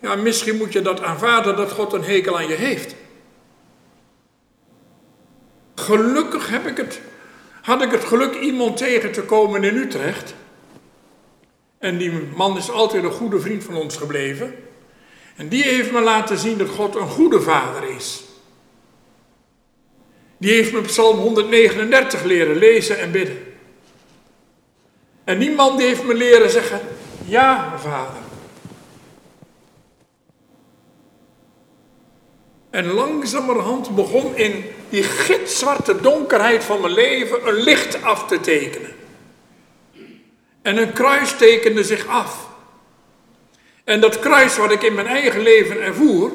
Ja, 0.00 0.14
misschien 0.14 0.56
moet 0.56 0.72
je 0.72 0.82
dat 0.82 1.02
aanvaarden 1.02 1.56
dat 1.56 1.72
God 1.72 1.92
een 1.92 2.04
hekel 2.04 2.36
aan 2.36 2.48
je 2.48 2.54
heeft. 2.54 2.94
Gelukkig 5.88 6.48
heb 6.48 6.66
ik 6.66 6.76
het, 6.76 7.00
had 7.62 7.82
ik 7.82 7.90
het 7.90 8.04
geluk 8.04 8.34
iemand 8.34 8.76
tegen 8.76 9.12
te 9.12 9.22
komen 9.22 9.64
in 9.64 9.76
Utrecht. 9.76 10.34
En 11.78 11.98
die 11.98 12.12
man 12.36 12.56
is 12.56 12.70
altijd 12.70 13.04
een 13.04 13.10
goede 13.10 13.40
vriend 13.40 13.64
van 13.64 13.76
ons 13.76 13.96
gebleven. 13.96 14.54
En 15.36 15.48
die 15.48 15.62
heeft 15.62 15.92
me 15.92 16.00
laten 16.00 16.38
zien 16.38 16.58
dat 16.58 16.68
God 16.68 16.96
een 16.96 17.08
goede 17.08 17.40
vader 17.40 17.90
is. 17.96 18.24
Die 20.38 20.52
heeft 20.52 20.72
me 20.72 20.80
Psalm 20.80 21.18
139 21.18 22.22
leren 22.22 22.56
lezen 22.56 22.98
en 22.98 23.10
bidden. 23.10 23.38
En 25.24 25.38
die 25.38 25.50
man 25.50 25.76
die 25.76 25.86
heeft 25.86 26.04
me 26.04 26.14
leren 26.14 26.50
zeggen, 26.50 26.80
ja 27.24 27.78
vader. 27.78 28.22
En 32.70 32.86
langzamerhand 32.86 33.94
begon 33.94 34.36
in 34.36 34.64
die 34.88 35.02
gitzwarte 35.02 36.00
donkerheid 36.00 36.64
van 36.64 36.80
mijn 36.80 36.92
leven 36.92 37.48
een 37.48 37.62
licht 37.62 38.02
af 38.02 38.26
te 38.26 38.40
tekenen. 38.40 38.96
En 40.62 40.76
een 40.76 40.92
kruis 40.92 41.36
tekende 41.36 41.84
zich 41.84 42.06
af. 42.06 42.48
En 43.84 44.00
dat 44.00 44.18
kruis 44.18 44.56
wat 44.56 44.72
ik 44.72 44.82
in 44.82 44.94
mijn 44.94 45.06
eigen 45.06 45.40
leven 45.40 45.80
ervoer, 45.80 46.32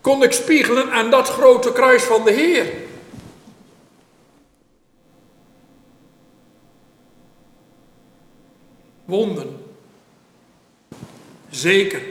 kon 0.00 0.22
ik 0.22 0.32
spiegelen 0.32 0.90
aan 0.90 1.10
dat 1.10 1.28
grote 1.28 1.72
kruis 1.72 2.02
van 2.02 2.24
de 2.24 2.32
Heer. 2.32 2.66
wonden. 9.04 9.64
Zeker. 11.50 12.02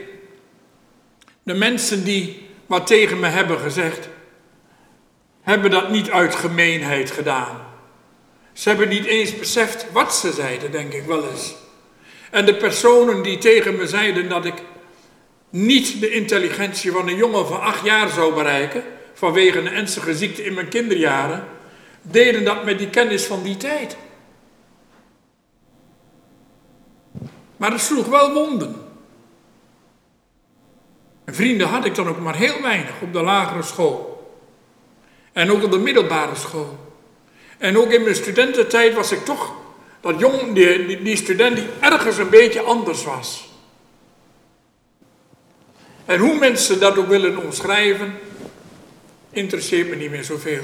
De 1.42 1.54
mensen 1.54 2.04
die 2.04 2.46
wat 2.66 2.86
tegen 2.86 3.20
me 3.20 3.26
hebben 3.26 3.58
gezegd, 3.58 4.08
hebben 5.44 5.70
dat 5.70 5.90
niet 5.90 6.10
uit 6.10 6.34
gemeenheid 6.34 7.10
gedaan. 7.10 7.62
Ze 8.52 8.68
hebben 8.68 8.88
niet 8.88 9.04
eens 9.04 9.38
beseft 9.38 9.86
wat 9.92 10.14
ze 10.14 10.32
zeiden, 10.32 10.70
denk 10.70 10.92
ik 10.92 11.04
wel 11.04 11.28
eens. 11.30 11.54
En 12.30 12.44
de 12.46 12.54
personen 12.54 13.22
die 13.22 13.38
tegen 13.38 13.76
me 13.76 13.86
zeiden 13.86 14.28
dat 14.28 14.44
ik 14.44 14.62
niet 15.50 16.00
de 16.00 16.10
intelligentie 16.10 16.92
van 16.92 17.08
een 17.08 17.16
jongen 17.16 17.46
van 17.46 17.60
acht 17.60 17.84
jaar 17.84 18.08
zou 18.08 18.34
bereiken, 18.34 18.82
vanwege 19.12 19.58
een 19.58 19.72
ernstige 19.72 20.14
ziekte 20.14 20.44
in 20.44 20.54
mijn 20.54 20.68
kinderjaren, 20.68 21.44
deden 22.02 22.44
dat 22.44 22.64
met 22.64 22.78
die 22.78 22.90
kennis 22.90 23.24
van 23.24 23.42
die 23.42 23.56
tijd. 23.56 23.96
Maar 27.56 27.70
het 27.70 27.80
sloeg 27.80 28.06
wel 28.06 28.32
wonden. 28.32 28.74
En 31.24 31.34
vrienden 31.34 31.68
had 31.68 31.84
ik 31.84 31.94
dan 31.94 32.08
ook 32.08 32.18
maar 32.18 32.36
heel 32.36 32.62
weinig 32.62 33.00
op 33.00 33.12
de 33.12 33.22
lagere 33.22 33.62
school. 33.62 34.13
En 35.34 35.50
ook 35.50 35.62
op 35.62 35.70
de 35.70 35.78
middelbare 35.78 36.34
school. 36.34 36.78
En 37.58 37.78
ook 37.78 37.92
in 37.92 38.02
mijn 38.02 38.14
studententijd 38.14 38.94
was 38.94 39.12
ik 39.12 39.24
toch 39.24 39.54
dat 40.00 40.18
jong, 40.18 40.54
die, 40.54 41.02
die, 41.02 41.16
student 41.16 41.56
die 41.56 41.66
ergens 41.80 42.18
een 42.18 42.28
beetje 42.28 42.60
anders 42.60 43.04
was. 43.04 43.48
En 46.04 46.18
hoe 46.18 46.38
mensen 46.38 46.80
dat 46.80 46.98
ook 46.98 47.08
willen 47.08 47.36
omschrijven, 47.36 48.14
interesseert 49.30 49.88
me 49.88 49.96
niet 49.96 50.10
meer 50.10 50.24
zoveel. 50.24 50.62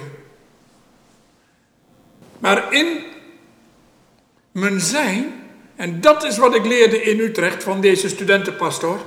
Maar 2.39 2.73
in 2.73 3.03
mijn 4.53 4.81
zijn 4.81 5.41
en 5.81 6.01
dat 6.01 6.25
is 6.25 6.39
wat 6.39 6.55
ik 6.55 6.67
leerde 6.67 7.03
in 7.03 7.19
Utrecht 7.19 7.63
van 7.63 7.81
deze 7.81 8.09
studentenpastor. 8.09 8.99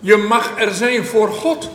Je 0.00 0.16
mag 0.16 0.60
er 0.60 0.74
zijn 0.74 1.04
voor 1.04 1.28
God. 1.28 1.70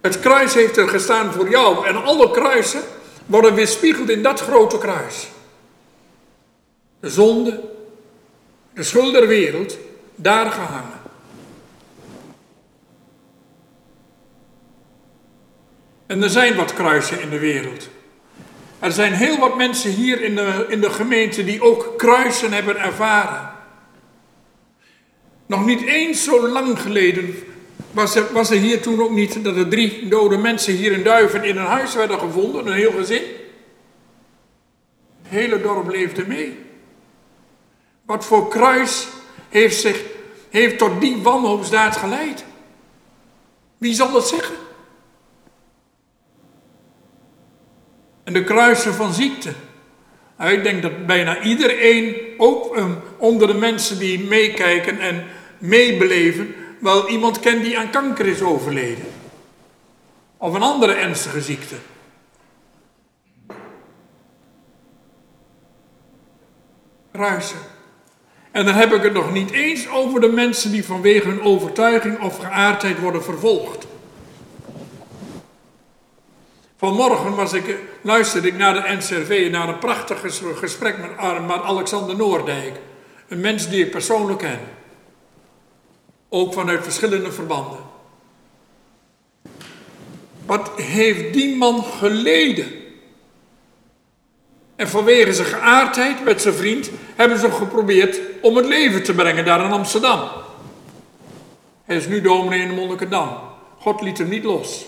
Het 0.00 0.20
kruis 0.20 0.54
heeft 0.54 0.76
er 0.76 0.88
gestaan 0.88 1.32
voor 1.32 1.48
jou 1.48 1.86
en 1.86 2.04
alle 2.04 2.30
kruisen 2.30 2.82
worden 3.26 3.54
weerspiegeld 3.54 4.08
in 4.08 4.22
dat 4.22 4.40
grote 4.40 4.78
kruis. 4.78 5.28
De 7.00 7.10
zonde, 7.10 7.60
de 8.74 8.82
schuld 8.82 9.26
wereld, 9.26 9.78
daar 10.14 10.50
gehangen. 10.50 11.00
En 16.06 16.22
er 16.22 16.30
zijn 16.30 16.56
wat 16.56 16.74
kruisen 16.74 17.20
in 17.20 17.30
de 17.30 17.38
wereld. 17.38 17.88
Er 18.78 18.92
zijn 18.92 19.12
heel 19.12 19.38
wat 19.38 19.56
mensen 19.56 19.90
hier 19.90 20.22
in 20.22 20.34
de, 20.34 20.66
in 20.68 20.80
de 20.80 20.90
gemeente 20.90 21.44
die 21.44 21.62
ook 21.62 21.94
kruisen 21.96 22.52
hebben 22.52 22.76
ervaren. 22.76 23.50
Nog 25.46 25.64
niet 25.64 25.82
eens 25.82 26.24
zo 26.24 26.48
lang 26.48 26.80
geleden 26.80 27.34
Was 27.90 28.14
er, 28.14 28.32
was 28.32 28.50
er 28.50 28.56
hier 28.56 28.80
toen 28.80 29.02
ook 29.02 29.10
niet 29.10 29.44
dat 29.44 29.56
er 29.56 29.68
drie 29.68 30.08
dode 30.08 30.36
mensen 30.36 30.74
hier 30.74 30.92
in 30.92 31.02
Duiven 31.02 31.44
in 31.44 31.56
een 31.56 31.66
huis 31.66 31.94
werden 31.94 32.18
gevonden, 32.18 32.66
een 32.66 32.72
heel 32.72 32.92
gezin? 32.92 33.22
Het 35.22 35.32
hele 35.32 35.60
dorp 35.60 35.88
leefde 35.88 36.26
mee. 36.26 36.58
Wat 38.06 38.24
voor 38.24 38.48
kruis 38.48 39.08
heeft, 39.48 39.80
zich, 39.80 40.02
heeft 40.50 40.78
tot 40.78 41.00
die 41.00 41.16
wanhoopsdaad 41.16 41.96
geleid? 41.96 42.44
Wie 43.78 43.94
zal 43.94 44.12
dat 44.12 44.28
zeggen? 44.28 44.54
En 48.24 48.32
de 48.32 48.44
kruisen 48.44 48.94
van 48.94 49.12
ziekte. 49.12 49.52
Nou, 50.38 50.52
ik 50.52 50.62
denk 50.62 50.82
dat 50.82 51.06
bijna 51.06 51.42
iedereen, 51.42 52.16
ook 52.36 52.76
um, 52.76 52.98
onder 53.16 53.46
de 53.46 53.54
mensen 53.54 53.98
die 53.98 54.20
meekijken 54.20 54.98
en 54.98 55.24
meebeleven, 55.58 56.54
wel 56.80 57.08
iemand 57.08 57.40
kent 57.40 57.62
die 57.62 57.78
aan 57.78 57.90
kanker 57.90 58.26
is 58.26 58.42
overleden. 58.42 59.06
Of 60.36 60.54
een 60.54 60.62
andere 60.62 60.92
ernstige 60.92 61.40
ziekte. 61.40 61.74
Kruisen. 67.12 67.58
En 68.50 68.64
dan 68.64 68.74
heb 68.74 68.92
ik 68.92 69.02
het 69.02 69.12
nog 69.12 69.32
niet 69.32 69.50
eens 69.50 69.88
over 69.88 70.20
de 70.20 70.28
mensen 70.28 70.70
die 70.70 70.84
vanwege 70.84 71.28
hun 71.28 71.42
overtuiging 71.42 72.20
of 72.20 72.38
geaardheid 72.38 72.98
worden 72.98 73.24
vervolgd. 73.24 73.86
Vanmorgen 76.76 77.34
was 77.34 77.52
ik, 77.52 77.76
luisterde 78.02 78.48
ik 78.48 78.56
naar 78.56 78.74
de 78.74 78.94
NCRV, 78.96 79.48
naar 79.50 79.68
een 79.68 79.78
prachtig 79.78 80.20
gesprek 80.54 80.98
met, 80.98 81.46
met 81.46 81.62
Alexander 81.62 82.16
Noordijk. 82.16 82.76
Een 83.28 83.40
mens 83.40 83.68
die 83.68 83.84
ik 83.84 83.90
persoonlijk 83.90 84.38
ken. 84.38 84.77
Ook 86.28 86.52
vanuit 86.52 86.82
verschillende 86.82 87.32
verbanden. 87.32 87.78
Wat 90.46 90.70
heeft 90.76 91.32
die 91.32 91.56
man 91.56 91.84
geleden? 91.84 92.72
En 94.76 94.88
vanwege 94.88 95.32
zijn 95.32 95.46
geaardheid 95.46 96.24
met 96.24 96.42
zijn 96.42 96.54
vriend 96.54 96.90
hebben 97.16 97.38
ze 97.38 97.50
geprobeerd 97.50 98.20
om 98.40 98.56
het 98.56 98.66
leven 98.66 99.02
te 99.02 99.14
brengen 99.14 99.44
daar 99.44 99.64
in 99.64 99.70
Amsterdam. 99.70 100.28
Hij 101.84 101.96
is 101.96 102.06
nu 102.06 102.20
dominee 102.20 102.60
in 102.60 102.74
Monnikendam. 102.74 103.38
God 103.78 104.00
liet 104.00 104.18
hem 104.18 104.28
niet 104.28 104.44
los. 104.44 104.86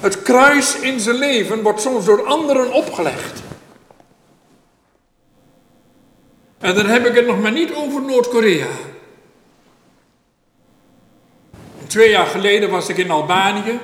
Het 0.00 0.22
kruis 0.22 0.80
in 0.80 1.00
zijn 1.00 1.16
leven 1.16 1.62
wordt 1.62 1.80
soms 1.80 2.04
door 2.04 2.26
anderen 2.26 2.72
opgelegd. 2.72 3.42
En 6.58 6.74
dan 6.74 6.86
heb 6.86 7.06
ik 7.06 7.14
het 7.14 7.26
nog 7.26 7.40
maar 7.40 7.52
niet 7.52 7.74
over 7.74 8.02
Noord-Korea. 8.02 8.66
Twee 11.94 12.10
jaar 12.10 12.26
geleden 12.26 12.70
was 12.70 12.88
ik 12.88 12.96
in 12.96 13.10
Albanië. 13.10 13.80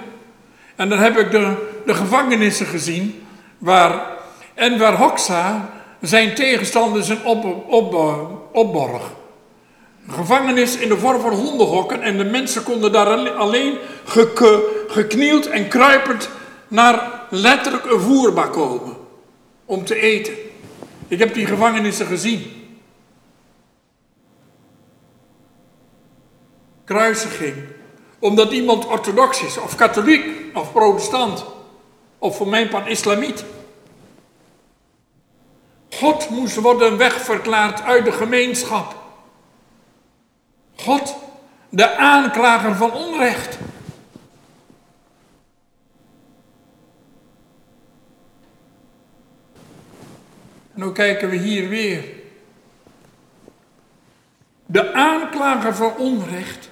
En 0.77 0.89
dan 0.89 0.99
heb 0.99 1.19
ik 1.19 1.31
de, 1.31 1.55
de 1.87 1.95
gevangenissen 1.95 2.67
gezien 2.67 3.27
waar 3.59 4.07
Enver 4.55 4.97
Hoxha 4.97 5.71
zijn 6.01 6.35
tegenstanders 6.35 7.09
een 7.09 7.25
op, 7.25 7.45
op, 7.69 7.95
opborg. 8.53 9.13
Een 10.07 10.15
gevangenis 10.15 10.77
in 10.77 10.89
de 10.89 10.99
vorm 10.99 11.21
van 11.21 11.33
hondenhokken 11.33 12.03
en 12.03 12.19
de 12.19 12.25
mensen 12.25 12.63
konden 12.63 12.93
daar 12.93 13.07
alleen 13.35 13.79
geknield 14.89 15.47
en 15.47 15.69
kruipend 15.69 16.31
naar 16.69 17.27
letterlijk 17.29 17.85
een 17.85 18.01
voerbak 18.01 18.53
komen 18.53 18.97
om 19.65 19.85
te 19.85 20.01
eten. 20.01 20.35
Ik 21.09 21.19
heb 21.19 21.35
die 21.35 21.47
gevangenissen 21.47 22.07
gezien. 22.07 22.43
Kruisiging. 26.85 27.79
Omdat 28.21 28.53
iemand 28.53 28.87
orthodox 28.87 29.43
is, 29.43 29.59
of 29.59 29.75
katholiek, 29.75 30.57
of 30.57 30.73
protestant, 30.73 31.45
of 32.19 32.37
voor 32.37 32.49
mijn 32.49 32.69
part 32.69 32.87
islamiet. 32.87 33.45
God 35.91 36.31
moest 36.31 36.57
worden 36.57 36.97
wegverklaard 36.97 37.83
uit 37.83 38.05
de 38.05 38.13
gemeenschap. 38.13 38.95
God, 40.77 41.17
de 41.69 41.97
aanklager 41.97 42.77
van 42.77 42.93
onrecht. 42.93 43.59
En 50.75 50.83
hoe 50.83 50.93
kijken 50.93 51.31
we 51.31 51.37
hier 51.37 51.69
weer. 51.69 52.05
De 54.67 54.93
aanklager 54.93 55.75
van 55.75 55.97
onrecht, 55.97 56.70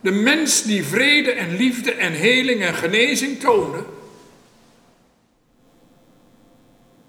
de 0.00 0.10
mens 0.10 0.62
die 0.62 0.84
vrede 0.84 1.30
en 1.30 1.56
liefde 1.56 1.92
en 1.92 2.12
heling 2.12 2.62
en 2.62 2.74
genezing 2.74 3.40
toonde, 3.40 3.84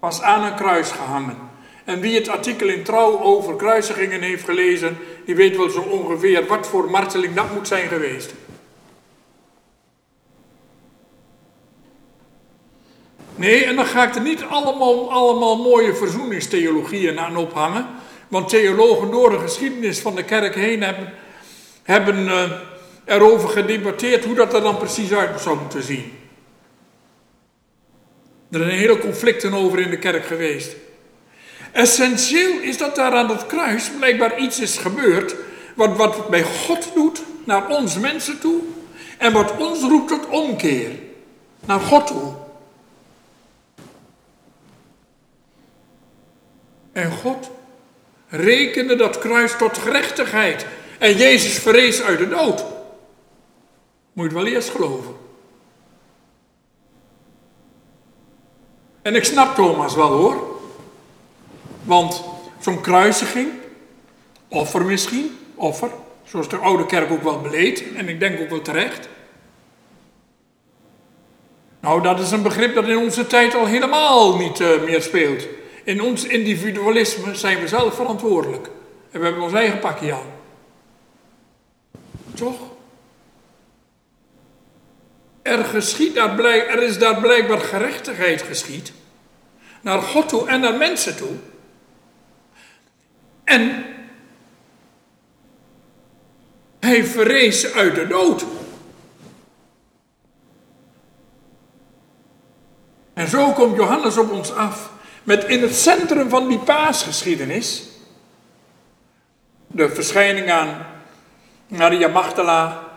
was 0.00 0.20
aan 0.22 0.44
een 0.44 0.54
kruis 0.54 0.90
gehangen. 0.90 1.36
En 1.84 2.00
wie 2.00 2.14
het 2.14 2.28
artikel 2.28 2.68
in 2.68 2.82
Trouw 2.82 3.20
over 3.20 3.56
kruisigingen 3.56 4.20
heeft 4.20 4.44
gelezen, 4.44 4.98
die 5.24 5.34
weet 5.34 5.56
wel 5.56 5.70
zo 5.70 5.80
ongeveer 5.80 6.46
wat 6.46 6.66
voor 6.66 6.90
marteling 6.90 7.34
dat 7.34 7.54
moet 7.54 7.68
zijn 7.68 7.88
geweest. 7.88 8.34
Nee, 13.34 13.64
en 13.64 13.76
dan 13.76 13.86
ga 13.86 14.06
ik 14.06 14.14
er 14.14 14.20
niet 14.20 14.42
allemaal, 14.42 15.12
allemaal 15.12 15.56
mooie 15.56 15.94
verzoeningstheologieën 15.94 17.18
aan 17.18 17.36
ophangen. 17.36 17.86
Want 18.28 18.48
theologen 18.48 19.10
door 19.10 19.30
de 19.30 19.38
geschiedenis 19.38 19.98
van 19.98 20.14
de 20.14 20.24
kerk 20.24 20.54
heen 20.54 20.82
hebben, 20.82 21.12
hebben 21.82 22.24
uh, 22.24 22.50
erover 23.10 23.48
gedebatteerd 23.48 24.24
hoe 24.24 24.34
dat 24.34 24.54
er 24.54 24.60
dan 24.60 24.76
precies 24.76 25.12
uit 25.12 25.40
zou 25.40 25.58
moeten 25.58 25.82
zien. 25.82 26.12
Er 28.50 28.58
zijn 28.58 28.70
hele 28.70 28.98
conflicten 28.98 29.54
over 29.54 29.80
in 29.80 29.90
de 29.90 29.98
kerk 29.98 30.24
geweest. 30.24 30.76
Essentieel 31.72 32.60
is 32.60 32.78
dat 32.78 32.96
daar 32.96 33.12
aan 33.12 33.28
het 33.28 33.46
kruis 33.46 33.90
blijkbaar 33.98 34.38
iets 34.38 34.60
is 34.60 34.78
gebeurd. 34.78 35.34
Wat, 35.74 35.96
wat 35.96 36.28
bij 36.28 36.42
God 36.42 36.90
doet 36.94 37.22
naar 37.44 37.68
ons 37.68 37.98
mensen 37.98 38.40
toe. 38.40 38.60
En 39.18 39.32
wat 39.32 39.56
ons 39.56 39.80
roept 39.80 40.08
tot 40.08 40.26
omkeer. 40.26 40.90
Naar 41.66 41.80
God 41.80 42.06
toe. 42.06 42.32
En 46.92 47.12
God 47.12 47.50
rekende 48.28 48.96
dat 48.96 49.18
kruis 49.18 49.56
tot 49.58 49.78
gerechtigheid. 49.78 50.66
En 50.98 51.16
Jezus 51.16 51.58
verrees 51.58 52.02
uit 52.02 52.18
de 52.18 52.28
dood. 52.28 52.64
Moet 54.12 54.30
je 54.30 54.34
wel 54.34 54.46
eerst 54.46 54.70
geloven. 54.70 55.14
En 59.02 59.14
ik 59.14 59.24
snap 59.24 59.54
Thomas 59.54 59.94
wel 59.94 60.10
hoor. 60.10 60.60
Want 61.82 62.24
zo'n 62.58 62.80
kruisiging, 62.80 63.48
offer 64.48 64.84
misschien, 64.84 65.38
offer, 65.54 65.90
zoals 66.24 66.48
de 66.48 66.56
oude 66.56 66.86
kerk 66.86 67.10
ook 67.10 67.22
wel 67.22 67.40
beleed, 67.40 67.94
en 67.94 68.08
ik 68.08 68.20
denk 68.20 68.40
ook 68.40 68.50
wel 68.50 68.62
terecht. 68.62 69.08
Nou, 71.80 72.02
dat 72.02 72.20
is 72.20 72.30
een 72.30 72.42
begrip 72.42 72.74
dat 72.74 72.88
in 72.88 72.98
onze 72.98 73.26
tijd 73.26 73.54
al 73.54 73.66
helemaal 73.66 74.36
niet 74.36 74.60
uh, 74.60 74.82
meer 74.82 75.02
speelt. 75.02 75.46
In 75.84 76.02
ons 76.02 76.24
individualisme 76.24 77.34
zijn 77.34 77.60
we 77.60 77.68
zelf 77.68 77.94
verantwoordelijk. 77.94 78.70
En 79.10 79.18
we 79.18 79.24
hebben 79.24 79.42
ons 79.42 79.52
eigen 79.52 79.78
pakje 79.78 80.12
aan. 80.12 80.32
Toch? 82.34 82.69
Er, 85.42 85.64
geschiet 85.64 86.14
daar 86.14 86.34
blijk, 86.34 86.70
er 86.70 86.82
is 86.82 86.98
daar 86.98 87.20
blijkbaar 87.20 87.58
gerechtigheid 87.58 88.42
geschied. 88.42 88.92
Naar 89.80 90.02
God 90.02 90.28
toe 90.28 90.48
en 90.48 90.60
naar 90.60 90.74
mensen 90.74 91.16
toe. 91.16 91.36
En 93.44 93.84
hij 96.80 97.04
verrees 97.04 97.72
uit 97.72 97.94
de 97.94 98.06
dood. 98.06 98.44
En 103.12 103.28
zo 103.28 103.52
komt 103.52 103.76
Johannes 103.76 104.16
op 104.16 104.30
ons 104.30 104.52
af 104.52 104.90
met 105.22 105.44
in 105.44 105.62
het 105.62 105.76
centrum 105.76 106.28
van 106.28 106.48
die 106.48 106.58
paasgeschiedenis 106.58 107.90
de 109.72 109.88
verschijning 109.88 110.50
aan 110.50 110.86
Maria 111.66 112.08
Magdala, 112.08 112.88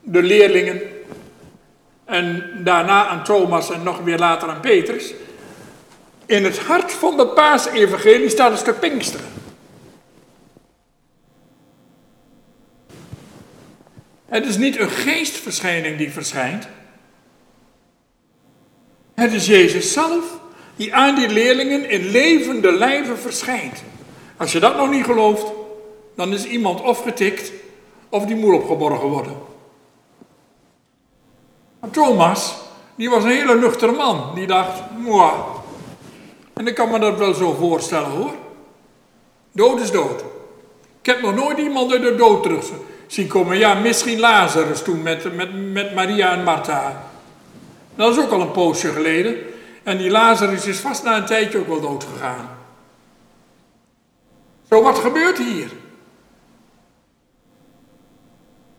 de 0.00 0.22
leerlingen 0.22 0.80
en 2.12 2.50
daarna 2.64 3.06
aan 3.06 3.24
Thomas 3.24 3.70
en 3.70 3.82
nog 3.82 4.00
weer 4.00 4.18
later 4.18 4.48
aan 4.48 4.60
Petrus. 4.60 5.14
In 6.26 6.44
het 6.44 6.58
hart 6.58 6.92
van 6.92 7.16
de 7.16 7.26
paasevangelie 7.26 8.28
staat 8.28 8.66
een 8.66 8.78
Pinksteren. 8.78 9.26
Het 14.26 14.46
is 14.46 14.56
niet 14.56 14.78
een 14.78 14.90
geestverschijning 14.90 15.98
die 15.98 16.10
verschijnt. 16.10 16.68
Het 19.14 19.32
is 19.32 19.46
Jezus 19.46 19.92
zelf 19.92 20.40
die 20.76 20.94
aan 20.94 21.14
die 21.14 21.28
leerlingen 21.28 21.90
in 21.90 22.10
levende 22.10 22.72
lijven 22.72 23.18
verschijnt. 23.18 23.82
Als 24.36 24.52
je 24.52 24.60
dat 24.60 24.76
nog 24.76 24.90
niet 24.90 25.04
gelooft, 25.04 25.52
dan 26.16 26.32
is 26.32 26.44
iemand 26.44 26.80
of 26.80 27.02
getikt 27.02 27.52
of 28.08 28.26
die 28.26 28.36
moet 28.36 28.54
opgeborgen 28.54 29.08
worden. 29.08 29.51
Thomas, 31.90 32.56
die 32.94 33.10
was 33.10 33.24
een 33.24 33.30
hele 33.30 33.54
nuchtere 33.54 33.92
man. 33.92 34.34
Die 34.34 34.46
dacht, 34.46 34.80
moa. 34.96 35.32
En 36.52 36.66
ik 36.66 36.74
kan 36.74 36.90
me 36.90 36.98
dat 36.98 37.18
wel 37.18 37.34
zo 37.34 37.52
voorstellen 37.52 38.10
hoor. 38.10 38.34
Dood 39.52 39.80
is 39.80 39.90
dood. 39.90 40.24
Ik 41.00 41.06
heb 41.06 41.20
nog 41.20 41.34
nooit 41.34 41.58
iemand 41.58 41.92
uit 41.92 42.02
de 42.02 42.14
dood 42.14 42.42
terug 42.42 42.64
zien 43.06 43.28
komen. 43.28 43.58
Ja, 43.58 43.74
misschien 43.74 44.20
Lazarus 44.20 44.82
toen 44.82 45.02
met, 45.02 45.36
met, 45.36 45.72
met 45.72 45.94
Maria 45.94 46.32
en 46.32 46.44
Martha. 46.44 47.10
Dat 47.94 48.16
is 48.16 48.24
ook 48.24 48.30
al 48.30 48.40
een 48.40 48.50
poosje 48.50 48.88
geleden. 48.88 49.36
En 49.82 49.98
die 49.98 50.10
Lazarus 50.10 50.66
is 50.66 50.78
vast 50.78 51.04
na 51.04 51.16
een 51.16 51.26
tijdje 51.26 51.58
ook 51.58 51.66
wel 51.66 51.80
dood 51.80 52.06
gegaan. 52.12 52.48
Zo, 54.68 54.82
wat 54.82 54.98
gebeurt 54.98 55.38
hier? 55.38 55.70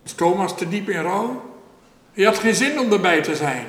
Is 0.03 0.13
Thomas 0.13 0.57
te 0.57 0.69
diep 0.69 0.89
in 0.89 1.01
rouw? 1.01 1.52
Hij 2.13 2.23
had 2.23 2.37
geen 2.37 2.55
zin 2.55 2.79
om 2.79 2.91
erbij 2.91 3.21
te 3.21 3.35
zijn. 3.35 3.65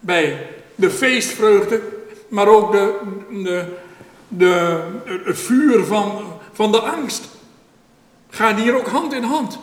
Bij 0.00 0.46
de 0.74 0.90
feestvreugde, 0.90 1.82
maar 2.28 2.48
ook 2.48 2.72
de, 2.72 2.98
de, 3.30 3.76
de, 4.28 4.82
het 5.24 5.38
vuur 5.38 5.84
van, 5.84 6.38
van 6.52 6.72
de 6.72 6.80
angst. 6.80 7.28
Gaan 8.30 8.56
hier 8.56 8.76
ook 8.76 8.86
hand 8.86 9.12
in 9.12 9.22
hand. 9.22 9.58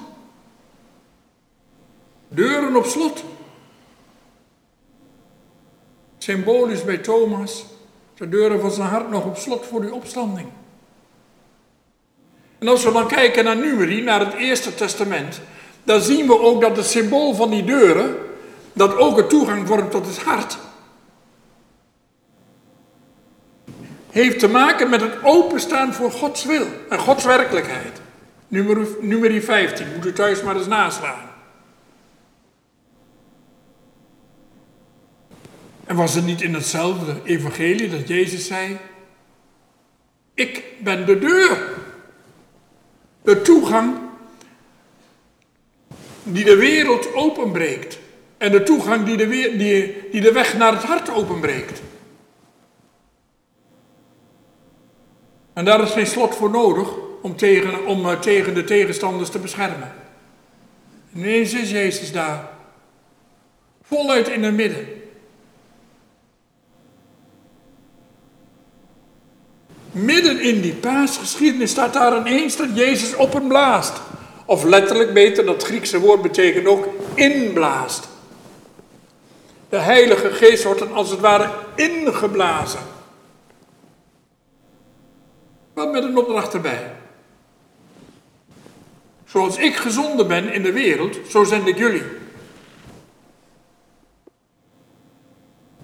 Deuren 2.27 2.75
op 2.75 2.85
slot. 2.85 3.23
Symbolisch 6.17 6.83
bij 6.83 6.97
Thomas, 6.97 7.65
de 8.15 8.29
deuren 8.29 8.61
van 8.61 8.71
zijn 8.71 8.87
hart 8.87 9.09
nog 9.09 9.25
op 9.25 9.37
slot 9.37 9.65
voor 9.65 9.81
die 9.81 9.93
opstanding. 9.93 10.47
En 12.57 12.67
als 12.67 12.83
we 12.83 12.91
dan 12.91 13.07
kijken 13.07 13.43
naar 13.43 13.55
Numeri, 13.55 14.01
naar 14.01 14.19
het 14.19 14.33
Eerste 14.33 14.75
Testament, 14.75 15.41
dan 15.85 16.01
zien 16.01 16.27
we 16.27 16.39
ook 16.39 16.61
dat 16.61 16.77
het 16.77 16.85
symbool 16.85 17.33
van 17.33 17.49
die 17.49 17.63
deuren, 17.63 18.15
dat 18.73 18.97
ook 18.97 19.17
een 19.17 19.27
toegang 19.27 19.67
vormt 19.67 19.91
tot 19.91 20.05
het 20.05 20.23
hart, 20.23 20.57
heeft 24.09 24.39
te 24.39 24.47
maken 24.47 24.89
met 24.89 25.01
het 25.01 25.23
openstaan 25.23 25.93
voor 25.93 26.11
Gods 26.11 26.45
wil 26.45 26.65
en 26.89 26.99
Gods 26.99 27.25
werkelijkheid. 27.25 28.01
Nummer, 28.47 28.87
nummer 29.01 29.41
15, 29.41 29.87
moet 29.95 30.05
u 30.05 30.13
thuis 30.13 30.43
maar 30.43 30.55
eens 30.55 30.67
naslaan. 30.67 31.33
En 35.85 35.95
was 35.95 36.13
het 36.13 36.25
niet 36.25 36.41
in 36.41 36.53
hetzelfde 36.53 37.15
evangelie 37.23 37.89
dat 37.89 38.07
Jezus 38.07 38.47
zei: 38.47 38.77
Ik 40.33 40.63
ben 40.79 41.05
de 41.05 41.19
deur. 41.19 41.73
De 43.21 43.41
toegang 43.41 44.04
die 46.25 46.43
de 46.43 46.55
wereld 46.55 47.13
openbreekt. 47.13 47.99
En 48.37 48.51
de 48.51 48.63
toegang 48.63 49.05
die 49.05 49.17
de, 49.17 49.27
die, 49.57 50.09
die 50.11 50.21
de 50.21 50.31
weg 50.31 50.57
naar 50.57 50.73
het 50.73 50.83
hart 50.83 51.09
openbreekt. 51.09 51.81
En 55.53 55.65
daar 55.65 55.81
is 55.81 55.91
geen 55.91 56.07
slot 56.07 56.35
voor 56.35 56.49
nodig 56.49 56.87
om 57.21 57.35
tegen, 57.35 57.85
om, 57.85 58.05
uh, 58.05 58.19
tegen 58.19 58.53
de 58.53 58.63
tegenstanders 58.63 59.29
te 59.29 59.39
beschermen. 59.39 59.93
Ineens 61.15 61.53
is 61.53 61.71
Jezus 61.71 62.11
daar. 62.11 62.49
Voluit 63.83 64.27
in 64.27 64.43
het 64.43 64.53
midden. 64.53 64.87
Midden 69.91 70.41
in 70.41 70.61
die 70.61 70.73
paasgeschiedenis 70.73 71.71
staat 71.71 71.93
daar 71.93 72.17
ineens 72.17 72.55
dat 72.55 72.75
Jezus 72.75 73.15
op 73.15 73.33
hem 73.33 73.47
blaast. 73.47 74.01
Of 74.45 74.63
letterlijk 74.63 75.13
beter, 75.13 75.45
dat 75.45 75.63
Griekse 75.63 75.99
woord 75.99 76.21
betekent 76.21 76.67
ook 76.67 76.87
inblaast. 77.13 78.07
De 79.69 79.77
Heilige 79.77 80.31
Geest 80.31 80.63
wordt 80.63 80.79
dan 80.79 80.93
als 80.93 81.09
het 81.09 81.19
ware 81.19 81.49
ingeblazen. 81.75 82.79
Wat 85.73 85.91
met 85.91 86.03
een 86.03 86.17
opdracht 86.17 86.53
erbij. 86.53 86.91
Zoals 89.25 89.57
ik 89.57 89.75
gezonden 89.75 90.27
ben 90.27 90.53
in 90.53 90.63
de 90.63 90.71
wereld, 90.71 91.17
zo 91.29 91.43
zend 91.43 91.67
ik 91.67 91.77
jullie. 91.77 92.03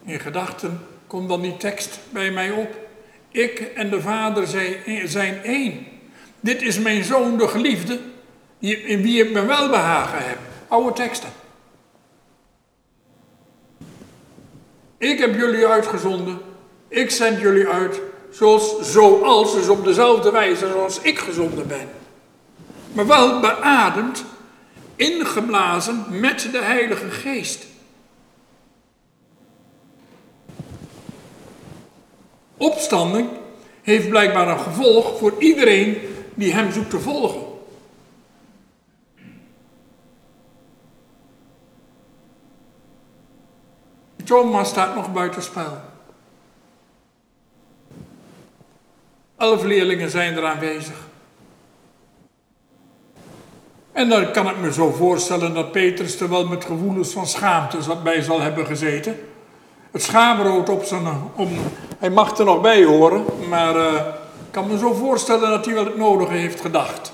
In 0.06 0.19
gedachten 0.19 0.86
komt 1.08 1.30
dan 1.30 1.41
die 1.41 1.58
tekst 1.58 2.00
bij 2.10 2.32
mij 2.32 2.52
op. 2.52 2.76
Ik 3.30 3.60
en 3.60 3.89
de 3.89 4.02
Vader 4.02 4.47
zijn 5.06 5.43
één. 5.43 5.88
Dit 6.39 6.62
is 6.62 6.80
mijn 6.80 7.04
zoon, 7.04 7.38
de 7.38 7.47
geliefde, 7.47 8.00
in 8.62 9.02
wie 9.02 9.24
ik 9.24 9.32
me 9.32 9.45
welbehagen 9.45 10.28
heb. 10.28 10.38
Oude 10.67 10.93
teksten. 10.93 11.30
Ik 14.97 15.19
heb 15.19 15.36
jullie 15.36 15.67
uitgezonden. 15.67 16.39
Ik 16.88 17.10
zend 17.10 17.39
jullie 17.39 17.67
uit. 17.67 18.02
Zoals, 18.32 18.80
zoals, 18.82 19.54
dus 19.54 19.67
op 19.67 19.86
dezelfde 19.86 20.32
wijze 20.32 20.67
zoals 20.67 21.00
ik 21.02 21.19
gezonden 21.19 21.67
ben. 21.67 21.89
Maar 22.91 23.08
wel 23.08 23.39
beademd, 23.39 24.24
ingeblazen 24.95 26.06
met 26.10 26.50
de 26.52 26.62
Heilige 26.62 27.10
Geest. 27.10 27.65
Opstanding 32.58 33.30
heeft 33.82 34.10
blijkbaar 34.10 34.47
een 34.47 34.60
gevolg 34.60 35.17
voor 35.17 35.34
iedereen 35.39 35.97
die 36.34 36.54
hem 36.54 36.71
zoekt 36.71 36.89
te 36.89 37.00
volgen. 37.00 37.51
Thomas 44.32 44.70
staat 44.70 44.96
nog 44.96 45.12
buitenspel. 45.12 45.78
Elf 49.38 49.63
leerlingen 49.63 50.10
zijn 50.10 50.38
er 50.38 50.46
aanwezig. 50.46 50.96
En 53.91 54.10
dan 54.10 54.32
kan 54.32 54.50
ik 54.50 54.58
me 54.58 54.74
zo 54.74 54.91
voorstellen 54.91 55.54
dat 55.54 55.72
Petrus 55.72 56.20
er 56.20 56.30
wel 56.30 56.48
met 56.48 56.65
gevoelens 56.65 57.12
van 57.12 57.28
schaamte 57.28 57.78
bij 58.04 58.22
zal 58.22 58.41
hebben 58.41 58.65
gezeten. 58.65 59.20
Het 59.91 60.04
schaamrood 60.04 60.70
op 60.70 60.84
zijn... 60.84 61.04
Om, 61.36 61.50
hij 61.98 62.10
mag 62.10 62.38
er 62.38 62.46
nog 62.46 62.62
bij 62.62 62.84
horen, 62.84 63.26
maar 63.50 63.76
uh, 63.76 63.94
ik 64.46 64.52
kan 64.52 64.67
me 64.67 64.78
zo 64.78 64.94
voorstellen 64.94 65.50
dat 65.50 65.65
hij 65.65 65.74
wel 65.74 65.86
het 65.86 65.98
nodige 65.98 66.34
heeft 66.34 66.62
gedacht. 66.62 67.12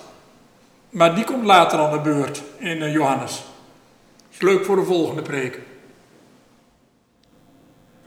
Maar 0.89 1.15
die 1.15 1.23
komt 1.23 1.45
later 1.45 1.80
aan 1.80 1.91
de 1.91 1.99
beurt 1.99 2.43
in 2.58 2.77
uh, 2.77 2.93
Johannes. 2.93 3.43
Is 4.32 4.41
leuk 4.41 4.65
voor 4.65 4.75
de 4.75 4.84
volgende 4.84 5.21
preek. 5.21 5.66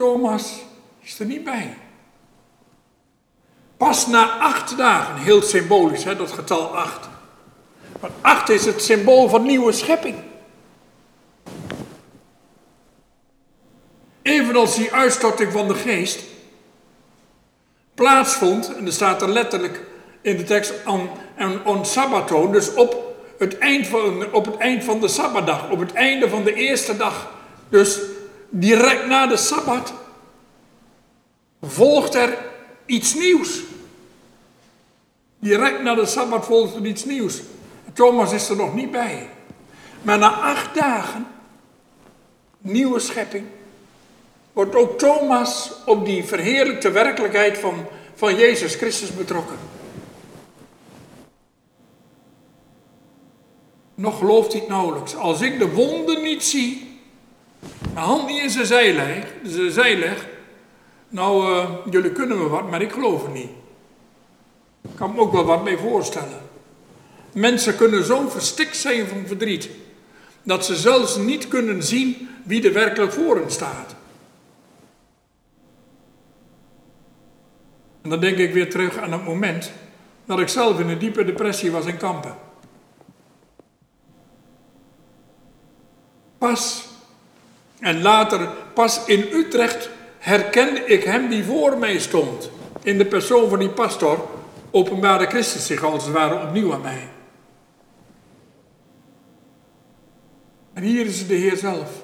Thomas 0.01 0.61
is 1.01 1.19
er 1.19 1.25
niet 1.25 1.43
bij. 1.43 1.77
Pas 3.77 4.07
na 4.07 4.39
acht 4.39 4.77
dagen, 4.77 5.15
heel 5.15 5.41
symbolisch 5.41 6.03
hè, 6.03 6.15
dat 6.15 6.31
getal 6.31 6.77
acht. 6.77 7.09
Want 7.99 8.13
acht 8.21 8.49
is 8.49 8.65
het 8.65 8.81
symbool 8.81 9.29
van 9.29 9.43
nieuwe 9.43 9.71
schepping. 9.71 10.15
Evenals 14.21 14.75
die 14.75 14.93
uitstorting 14.93 15.51
van 15.51 15.67
de 15.67 15.75
geest 15.75 16.23
plaatsvond, 17.93 18.75
en 18.75 18.85
er 18.85 18.93
staat 18.93 19.21
er 19.21 19.29
letterlijk 19.29 19.85
in 20.21 20.37
de 20.37 20.43
tekst 20.43 20.73
on, 20.85 21.09
on 21.65 21.85
sabbaton, 21.85 22.51
dus 22.51 22.73
op 22.73 23.15
het, 23.37 23.57
eind 23.57 23.87
van, 23.87 24.33
op 24.33 24.45
het 24.45 24.57
eind 24.57 24.83
van 24.83 24.99
de 24.99 25.07
sabbatdag, 25.07 25.69
op 25.69 25.79
het 25.79 25.93
einde 25.93 26.29
van 26.29 26.43
de 26.43 26.53
eerste 26.53 26.97
dag. 26.97 27.31
Dus 27.69 27.99
direct 28.51 29.07
na 29.07 29.27
de 29.27 29.37
sabbat 29.37 29.93
volgt 31.61 32.15
er 32.15 32.37
iets 32.85 33.13
nieuws. 33.13 33.59
Direct 35.39 35.81
na 35.81 35.95
de 35.95 36.05
sabbat 36.05 36.45
volgt 36.45 36.75
er 36.75 36.85
iets 36.85 37.05
nieuws. 37.05 37.41
Thomas 37.93 38.31
is 38.31 38.49
er 38.49 38.55
nog 38.55 38.73
niet 38.73 38.91
bij. 38.91 39.29
Maar 40.01 40.17
na 40.17 40.31
acht 40.31 40.75
dagen, 40.75 41.27
nieuwe 42.57 42.99
schepping, 42.99 43.45
wordt 44.53 44.75
ook 44.75 44.97
Thomas 44.97 45.71
op 45.85 46.05
die 46.05 46.23
verheerlijkte 46.23 46.91
werkelijkheid 46.91 47.57
van, 47.57 47.85
van 48.15 48.35
Jezus 48.35 48.75
Christus 48.75 49.15
betrokken. 49.15 49.57
Nog 53.95 54.17
gelooft 54.17 54.53
hij 54.53 54.65
nauwelijks. 54.67 55.15
Als 55.15 55.41
ik 55.41 55.59
de 55.59 55.71
wonden 55.71 56.21
niet 56.21 56.43
zie, 56.43 56.90
mijn 57.93 58.05
hand 58.05 58.27
niet 58.27 58.41
in 58.41 58.49
zijn 58.49 58.65
zij 59.71 60.17
nou, 61.09 61.55
uh, 61.55 61.69
jullie 61.89 62.11
kunnen 62.11 62.37
me 62.37 62.47
wat, 62.47 62.69
maar 62.69 62.81
ik 62.81 62.91
geloof 62.91 63.21
het 63.23 63.33
niet. 63.33 63.49
Ik 64.81 64.95
kan 64.95 65.13
me 65.13 65.19
ook 65.19 65.31
wel 65.31 65.45
wat 65.45 65.63
mee 65.63 65.77
voorstellen. 65.77 66.41
Mensen 67.33 67.75
kunnen 67.75 68.03
zo 68.03 68.29
verstikt 68.29 68.77
zijn 68.77 69.07
van 69.07 69.27
verdriet, 69.27 69.69
dat 70.43 70.65
ze 70.65 70.75
zelfs 70.75 71.17
niet 71.17 71.47
kunnen 71.47 71.83
zien 71.83 72.29
wie 72.43 72.67
er 72.67 72.73
werkelijk 72.73 73.11
voor 73.11 73.35
hen 73.35 73.51
staat. 73.51 73.95
En 78.01 78.09
dan 78.09 78.19
denk 78.19 78.37
ik 78.37 78.53
weer 78.53 78.69
terug 78.69 78.97
aan 78.97 79.11
het 79.11 79.25
moment 79.25 79.71
dat 80.25 80.39
ik 80.39 80.47
zelf 80.47 80.79
in 80.79 80.89
een 80.89 80.99
diepe 80.99 81.23
depressie 81.23 81.71
was 81.71 81.85
in 81.85 81.97
Kampen. 81.97 82.35
Pas 86.37 86.90
En 87.81 88.01
later, 88.01 88.49
pas 88.73 89.05
in 89.05 89.27
Utrecht, 89.31 89.89
herkende 90.17 90.85
ik 90.85 91.03
hem 91.03 91.29
die 91.29 91.43
voor 91.43 91.77
mij 91.77 91.99
stond. 91.99 92.51
In 92.83 92.97
de 92.97 93.05
persoon 93.05 93.49
van 93.49 93.59
die 93.59 93.69
pastor 93.69 94.27
openbaarde 94.71 95.25
Christus 95.25 95.65
zich 95.65 95.83
als 95.83 96.03
het 96.03 96.13
ware 96.13 96.47
opnieuw 96.47 96.73
aan 96.73 96.81
mij. 96.81 97.07
En 100.73 100.83
hier 100.83 101.05
is 101.05 101.27
de 101.27 101.33
Heer 101.33 101.57
zelf. 101.57 102.03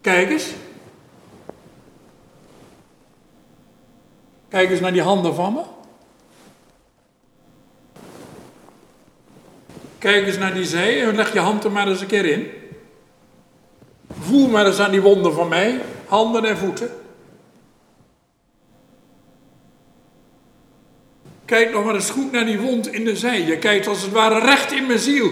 Kijk 0.00 0.30
eens. 0.30 0.50
Kijk 4.48 4.70
eens 4.70 4.80
naar 4.80 4.92
die 4.92 5.02
handen 5.02 5.34
van 5.34 5.52
me. 5.52 5.62
Kijk 10.02 10.26
eens 10.26 10.38
naar 10.38 10.54
die 10.54 10.64
zij 10.64 11.06
en 11.06 11.16
leg 11.16 11.32
je 11.32 11.38
hand 11.38 11.64
er 11.64 11.72
maar 11.72 11.88
eens 11.88 12.00
een 12.00 12.06
keer 12.06 12.24
in. 12.24 12.50
Voel 14.20 14.48
maar 14.48 14.66
eens 14.66 14.78
aan 14.78 14.90
die 14.90 15.00
wonden 15.00 15.32
van 15.32 15.48
mij, 15.48 15.80
handen 16.06 16.44
en 16.44 16.56
voeten. 16.56 16.90
Kijk 21.44 21.72
nog 21.72 21.84
maar 21.84 21.94
eens 21.94 22.10
goed 22.10 22.32
naar 22.32 22.44
die 22.44 22.58
wond 22.58 22.92
in 22.92 23.04
de 23.04 23.16
zij. 23.16 23.40
Je 23.40 23.58
kijkt 23.58 23.86
als 23.86 24.02
het 24.02 24.12
ware 24.12 24.40
recht 24.40 24.72
in 24.72 24.86
mijn 24.86 24.98
ziel, 24.98 25.30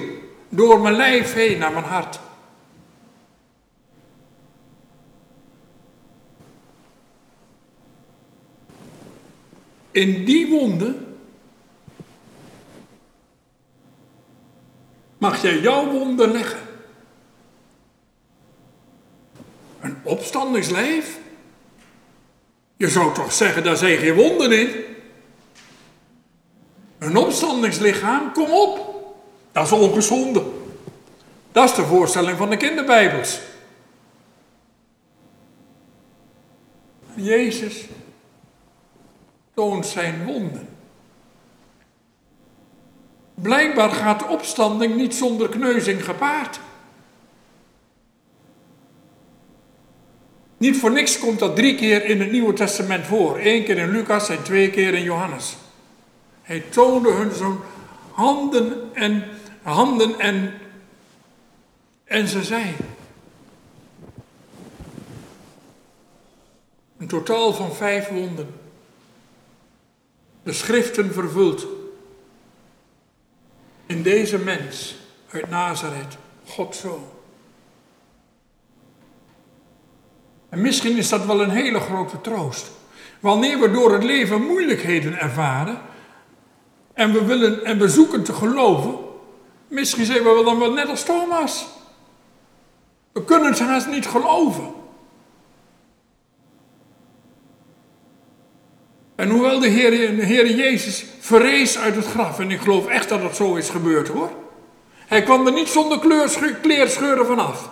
door 0.49 0.81
mijn 0.81 0.97
lijf 0.97 1.35
heen 1.35 1.59
naar 1.59 1.73
mijn 1.73 1.85
hart. 1.85 2.21
In 9.91 10.25
die 10.25 10.49
wonden 10.49 11.10
mag 15.21 15.43
jij 15.43 15.61
jouw 15.61 15.91
wonden 15.91 16.31
leggen. 16.31 16.61
Een 19.81 19.97
opstandingslijf? 20.03 21.19
Je 22.77 22.89
zou 22.89 23.15
toch 23.15 23.33
zeggen, 23.33 23.65
daar 23.65 23.77
zijn 23.77 23.99
geen 23.99 24.15
wonden 24.15 24.53
in? 24.53 24.85
Een 26.99 27.17
opstandingslichaam, 27.17 28.33
kom 28.33 28.51
op. 28.51 28.95
Dat 29.53 29.65
is 29.65 29.73
ongezonde. 29.73 30.43
Dat 31.53 31.69
is 31.69 31.75
de 31.75 31.85
voorstelling 31.85 32.39
van 32.39 32.51
de 32.51 32.57
kinderbijbels. 32.57 33.41
Jezus 37.15 37.85
toont 39.55 39.87
zijn 39.87 40.25
wonden. 40.25 40.80
Blijkbaar 43.43 43.91
gaat 43.91 44.29
opstanding 44.29 44.97
niet 44.97 45.15
zonder 45.15 45.49
kneuzing 45.49 46.05
gepaard. 46.05 46.61
Niet 50.57 50.77
voor 50.77 50.91
niks 50.93 51.19
komt 51.19 51.39
dat 51.39 51.57
drie 51.57 51.75
keer 51.75 52.05
in 52.05 52.21
het 52.21 52.31
Nieuwe 52.31 52.53
Testament 52.53 53.07
voor. 53.07 53.39
Eén 53.39 53.65
keer 53.65 53.79
in 53.79 53.91
Lucas 53.91 54.29
en 54.29 54.43
twee 54.43 54.71
keer 54.71 54.95
in 54.95 55.03
Johannes. 55.03 55.57
Hij 56.43 56.61
toonde 56.61 57.11
hun 57.11 57.33
zo'n 57.33 57.61
handen 58.13 58.95
en 58.95 59.25
handen 59.63 60.19
en, 60.19 60.53
en 62.05 62.29
ze 62.29 62.45
zei. 62.45 62.77
Een 66.99 67.09
totaal 67.09 67.53
van 67.53 67.75
vijf 67.75 68.09
wonden. 68.09 68.55
De 70.43 70.53
schriften 70.53 71.13
vervuld. 71.13 71.80
In 73.91 74.03
deze 74.03 74.39
mens 74.39 74.97
uit 75.31 75.51
Nazareth, 75.51 76.17
God 76.47 76.75
zo. 76.77 77.13
En 80.49 80.61
misschien 80.61 80.97
is 80.97 81.09
dat 81.09 81.27
wel 81.27 81.41
een 81.41 81.51
hele 81.51 81.81
grote 81.81 82.21
troost. 82.21 82.71
Wanneer 83.21 83.61
we 83.61 83.71
door 83.71 83.93
het 83.93 84.05
leven 84.05 84.43
moeilijkheden 84.43 85.19
ervaren 85.19 85.81
en 86.93 87.13
we, 87.13 87.25
willen, 87.25 87.65
en 87.65 87.79
we 87.79 87.89
zoeken 87.89 88.23
te 88.23 88.33
geloven, 88.33 88.99
misschien 89.69 90.05
zijn 90.05 90.23
we 90.23 90.43
dan 90.45 90.59
wel 90.59 90.73
net 90.73 90.89
als 90.89 91.05
Thomas. 91.05 91.67
We 93.13 93.25
kunnen 93.25 93.51
het 93.51 93.61
haast 93.61 93.89
niet 93.89 94.07
geloven. 94.07 94.73
En 99.21 99.31
hoewel 99.31 99.59
de 99.59 99.69
Heer, 99.69 100.47
de 100.47 100.57
Jezus 100.57 101.05
verrees 101.19 101.79
uit 101.79 101.97
het 101.97 102.07
graf, 102.07 102.39
en 102.39 102.51
ik 102.51 102.61
geloof 102.61 102.87
echt 102.87 103.09
dat 103.09 103.23
dat 103.23 103.37
zo 103.37 103.55
is 103.55 103.69
gebeurd 103.69 104.09
hoor. 104.09 104.31
Hij 104.95 105.23
kwam 105.23 105.47
er 105.47 105.53
niet 105.53 105.69
zonder 105.69 105.99
kleerscheuren 106.63 107.27
vanaf. 107.27 107.71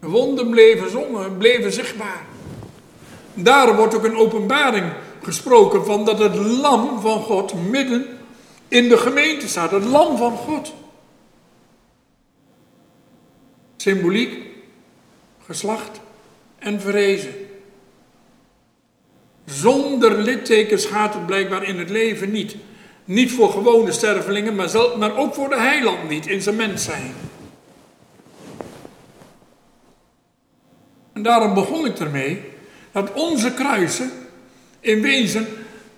De 0.00 0.08
wonden 0.08 0.50
bleven, 0.50 0.90
zongen, 0.90 1.36
bleven 1.36 1.72
zichtbaar. 1.72 2.24
Daar 3.34 3.76
wordt 3.76 3.94
ook 3.94 4.04
een 4.04 4.16
openbaring 4.16 4.92
gesproken 5.22 5.84
van 5.84 6.04
dat 6.04 6.18
het 6.18 6.34
lam 6.36 7.00
van 7.00 7.20
God 7.22 7.68
midden 7.68 8.06
in 8.68 8.88
de 8.88 8.96
gemeente 8.96 9.48
staat. 9.48 9.70
Het 9.70 9.84
lam 9.84 10.16
van 10.16 10.36
God. 10.36 10.72
Symboliek, 13.76 14.44
geslacht 15.46 16.00
en 16.58 16.80
verrezen. 16.80 17.41
Zonder 19.52 20.18
littekens 20.18 20.84
gaat 20.86 21.14
het 21.14 21.26
blijkbaar 21.26 21.62
in 21.64 21.78
het 21.78 21.90
leven 21.90 22.30
niet. 22.30 22.56
Niet 23.04 23.32
voor 23.32 23.50
gewone 23.50 23.92
stervelingen, 23.92 24.54
maar, 24.54 24.70
maar 24.98 25.16
ook 25.16 25.34
voor 25.34 25.48
de 25.48 25.60
heiland 25.60 26.08
niet 26.08 26.26
in 26.26 26.42
zijn 26.42 26.56
mens 26.56 26.84
zijn. 26.84 27.14
En 31.12 31.22
daarom 31.22 31.54
begon 31.54 31.86
ik 31.86 31.98
ermee 31.98 32.40
dat 32.92 33.12
onze 33.12 33.54
kruisen 33.54 34.10
in 34.80 35.02
wezen 35.02 35.46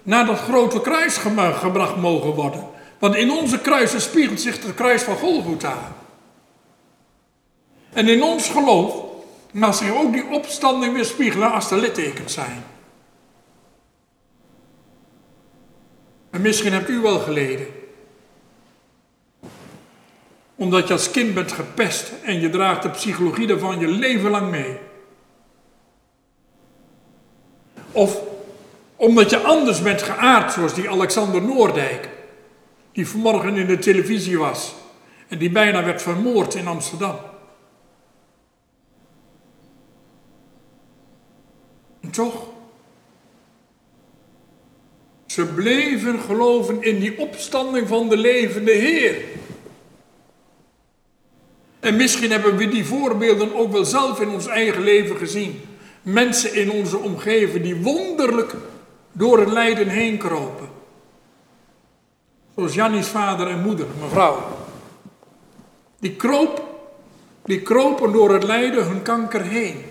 naar 0.02 0.26
dat 0.26 0.38
grote 0.38 0.80
kruis 0.80 1.16
gebracht 1.16 1.96
mogen 1.96 2.30
worden. 2.30 2.64
Want 2.98 3.14
in 3.14 3.30
onze 3.30 3.58
kruisen 3.60 4.00
spiegelt 4.00 4.40
zich 4.40 4.62
het 4.62 4.74
kruis 4.74 5.02
van 5.02 5.16
Golgotha. 5.16 5.92
En 7.92 8.08
in 8.08 8.22
ons 8.22 8.48
geloof 8.48 8.94
mag 9.52 9.74
zich 9.74 9.94
ook 9.94 10.12
die 10.12 10.26
opstanding 10.26 10.94
weer 10.94 11.04
spiegelen 11.04 11.52
als 11.52 11.70
er 11.70 11.78
littekens 11.78 12.32
zijn. 12.32 12.73
En 16.34 16.40
misschien 16.40 16.72
hebt 16.72 16.88
u 16.88 17.00
wel 17.00 17.18
geleden. 17.18 17.66
Omdat 20.54 20.86
je 20.86 20.92
als 20.92 21.10
kind 21.10 21.34
bent 21.34 21.52
gepest 21.52 22.12
en 22.22 22.40
je 22.40 22.50
draagt 22.50 22.82
de 22.82 22.90
psychologie 22.90 23.46
daarvan 23.46 23.78
je 23.78 23.88
leven 23.88 24.30
lang 24.30 24.50
mee. 24.50 24.78
Of 27.92 28.20
omdat 28.96 29.30
je 29.30 29.38
anders 29.38 29.82
bent 29.82 30.02
geaard, 30.02 30.52
zoals 30.52 30.74
die 30.74 30.90
Alexander 30.90 31.42
Noordijk, 31.42 32.08
die 32.92 33.08
vanmorgen 33.08 33.56
in 33.56 33.66
de 33.66 33.78
televisie 33.78 34.38
was 34.38 34.74
en 35.28 35.38
die 35.38 35.50
bijna 35.50 35.84
werd 35.84 36.02
vermoord 36.02 36.54
in 36.54 36.66
Amsterdam. 36.66 37.16
Toch, 42.10 42.53
ze 45.34 45.44
bleven 45.44 46.20
geloven 46.20 46.82
in 46.82 46.98
die 46.98 47.18
opstanding 47.18 47.88
van 47.88 48.08
de 48.08 48.16
levende 48.16 48.72
Heer. 48.72 49.16
En 51.80 51.96
misschien 51.96 52.30
hebben 52.30 52.56
we 52.56 52.68
die 52.68 52.84
voorbeelden 52.84 53.54
ook 53.54 53.72
wel 53.72 53.84
zelf 53.84 54.20
in 54.20 54.28
ons 54.28 54.46
eigen 54.46 54.82
leven 54.82 55.16
gezien. 55.16 55.60
Mensen 56.02 56.54
in 56.54 56.70
onze 56.70 56.98
omgeving 56.98 57.64
die 57.64 57.76
wonderlijk 57.76 58.54
door 59.12 59.38
het 59.38 59.50
lijden 59.50 59.88
heen 59.88 60.18
kropen. 60.18 60.68
Zoals 62.56 62.74
Jannies 62.74 63.06
vader 63.06 63.48
en 63.48 63.62
moeder, 63.62 63.86
mevrouw. 64.00 64.42
Die 66.00 66.16
kroop, 66.16 66.62
die 67.44 67.62
kropen 67.62 68.12
door 68.12 68.32
het 68.32 68.44
lijden 68.44 68.86
hun 68.86 69.02
kanker 69.02 69.42
heen. 69.42 69.84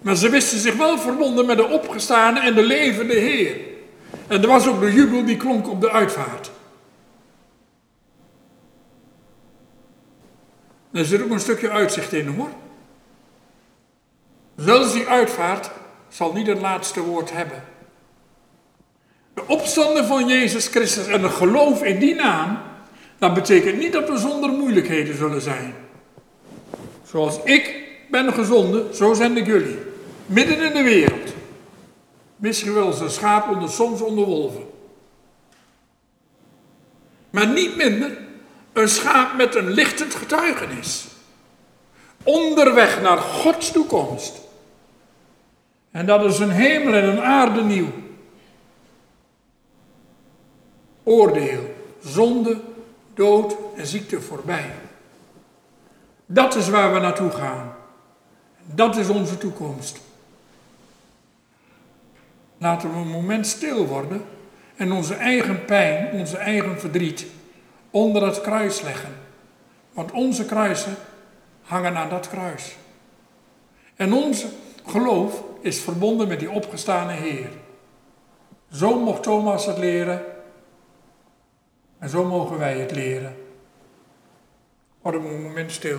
Maar 0.00 0.16
ze 0.16 0.28
wisten 0.28 0.58
zich 0.58 0.76
wel 0.76 0.98
verbonden 0.98 1.46
met 1.46 1.56
de 1.56 1.68
opgestane 1.68 2.40
en 2.40 2.54
de 2.54 2.62
levende 2.62 3.14
Heer. 3.14 3.70
En 4.26 4.42
er 4.42 4.48
was 4.48 4.66
ook 4.66 4.80
de 4.80 4.92
jubel 4.92 5.24
die 5.24 5.36
klonk 5.36 5.68
op 5.68 5.80
de 5.80 5.90
uitvaart. 5.90 6.50
Er 10.92 11.04
zit 11.04 11.22
ook 11.22 11.30
een 11.30 11.40
stukje 11.40 11.70
uitzicht 11.70 12.12
in 12.12 12.26
hoor. 12.26 12.48
Zelfs 14.56 14.92
die 14.92 15.06
uitvaart 15.06 15.70
zal 16.08 16.32
niet 16.32 16.46
het 16.46 16.60
laatste 16.60 17.00
woord 17.00 17.32
hebben. 17.32 17.64
De 19.34 19.46
opstanden 19.46 20.04
van 20.04 20.28
Jezus 20.28 20.66
Christus 20.66 21.06
en 21.06 21.22
het 21.22 21.32
geloof 21.32 21.82
in 21.82 21.98
die 21.98 22.14
naam, 22.14 22.58
dat 23.18 23.34
betekent 23.34 23.78
niet 23.78 23.92
dat 23.92 24.08
we 24.08 24.18
zonder 24.18 24.50
moeilijkheden 24.50 25.16
zullen 25.16 25.40
zijn. 25.40 25.74
Zoals 27.04 27.38
ik 27.44 27.74
ben 28.10 28.32
gezonden, 28.32 28.94
zo 28.94 29.14
zijn 29.14 29.36
ik 29.36 29.46
jullie. 29.46 29.78
Midden 30.26 30.62
in 30.62 30.72
de 30.72 30.82
wereld. 30.82 31.32
Misschien 32.42 32.74
wel 32.74 33.00
een 33.00 33.10
schaap 33.10 33.48
onder, 33.48 33.68
soms 33.68 34.00
onder 34.00 34.24
wolven. 34.24 34.66
Maar 37.30 37.46
niet 37.46 37.76
minder 37.76 38.18
Een 38.72 38.88
schaap 38.88 39.36
met 39.36 39.54
een 39.54 39.70
lichtend 39.70 40.14
getuigenis. 40.14 41.06
Onderweg 42.22 43.02
naar 43.02 43.18
Gods 43.18 43.70
toekomst. 43.70 44.40
En 45.90 46.06
dat 46.06 46.24
is 46.24 46.38
een 46.38 46.50
hemel 46.50 46.94
en 46.94 47.08
een 47.08 47.20
aarde 47.20 47.62
nieuw. 47.62 47.92
Oordeel, 51.02 51.74
zonde, 52.04 52.60
dood 53.14 53.56
en 53.76 53.86
ziekte 53.86 54.20
voorbij. 54.20 54.74
Dat 56.26 56.54
is 56.54 56.68
waar 56.68 56.92
we 56.92 57.00
naartoe 57.00 57.30
gaan. 57.30 57.74
Dat 58.64 58.96
is 58.96 59.08
onze 59.08 59.38
toekomst. 59.38 60.00
Laten 62.62 62.92
we 62.92 62.96
een 62.96 63.08
moment 63.08 63.46
stil 63.46 63.86
worden 63.86 64.24
en 64.76 64.92
onze 64.92 65.14
eigen 65.14 65.64
pijn, 65.64 66.12
onze 66.12 66.36
eigen 66.36 66.80
verdriet 66.80 67.26
onder 67.90 68.26
het 68.26 68.40
kruis 68.40 68.80
leggen. 68.80 69.14
Want 69.92 70.12
onze 70.12 70.44
kruisen 70.44 70.94
hangen 71.62 71.96
aan 71.96 72.08
dat 72.08 72.28
kruis. 72.28 72.76
En 73.96 74.12
ons 74.12 74.44
geloof 74.86 75.42
is 75.60 75.80
verbonden 75.80 76.28
met 76.28 76.38
die 76.38 76.50
opgestane 76.50 77.12
Heer. 77.12 77.48
Zo 78.72 78.98
mocht 78.98 79.22
Thomas 79.22 79.66
het 79.66 79.78
leren 79.78 80.22
en 81.98 82.08
zo 82.08 82.24
mogen 82.24 82.58
wij 82.58 82.78
het 82.78 82.92
leren. 82.92 83.36
Worden 85.00 85.22
we 85.22 85.28
een 85.28 85.42
moment 85.42 85.72
stil. 85.72 85.98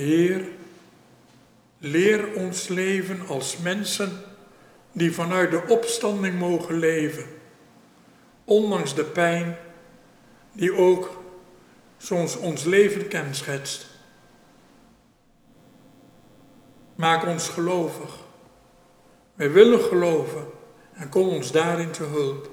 Heer, 0.00 0.48
leer 1.78 2.34
ons 2.34 2.68
leven 2.68 3.26
als 3.26 3.56
mensen 3.56 4.22
die 4.92 5.14
vanuit 5.14 5.50
de 5.50 5.62
opstanding 5.68 6.38
mogen 6.38 6.78
leven, 6.78 7.24
ondanks 8.44 8.94
de 8.94 9.04
pijn 9.04 9.56
die 10.52 10.74
ook 10.74 11.22
soms 11.98 12.36
ons 12.36 12.64
leven 12.64 13.08
kenschetst. 13.08 13.86
Maak 16.94 17.26
ons 17.26 17.48
gelovig. 17.48 18.18
Wij 19.34 19.52
willen 19.52 19.80
geloven 19.80 20.46
en 20.92 21.08
kom 21.08 21.28
ons 21.28 21.52
daarin 21.52 21.90
te 21.90 22.02
hulp. 22.02 22.50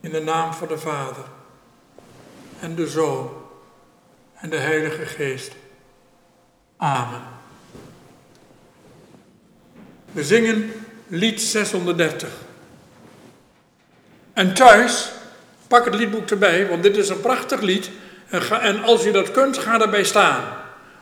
In 0.00 0.10
de 0.10 0.20
naam 0.20 0.52
van 0.52 0.68
de 0.68 0.78
Vader 0.78 1.24
en 2.60 2.74
de 2.74 2.86
Zoon 2.86 3.46
en 4.40 4.50
de 4.50 4.56
Heilige 4.56 5.06
Geest. 5.06 5.52
Amen. 6.76 7.22
We 10.12 10.24
zingen 10.24 10.72
lied 11.06 11.40
630. 11.40 12.28
En 14.32 14.54
thuis, 14.54 15.12
pak 15.68 15.84
het 15.84 15.94
liedboek 15.94 16.30
erbij, 16.30 16.68
want 16.68 16.82
dit 16.82 16.96
is 16.96 17.08
een 17.08 17.20
prachtig 17.20 17.60
lied. 17.60 17.90
En, 18.28 18.42
ga, 18.42 18.60
en 18.60 18.82
als 18.82 19.04
je 19.04 19.10
dat 19.12 19.30
kunt, 19.30 19.58
ga 19.58 19.80
erbij 19.80 20.04
staan. 20.04 20.44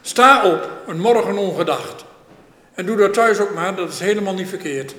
Sta 0.01 0.45
op, 0.45 0.71
een 0.87 1.01
morgen 1.01 1.39
ongedacht. 1.39 2.05
En 2.75 2.87
doe 2.87 2.97
dat 2.97 3.15
thuis 3.15 3.39
ook 3.39 3.55
maar, 3.55 3.75
dat 3.75 3.93
is 3.93 4.01
helemaal 4.01 4.35
niet 4.35 4.49
verkeerd. 4.49 4.95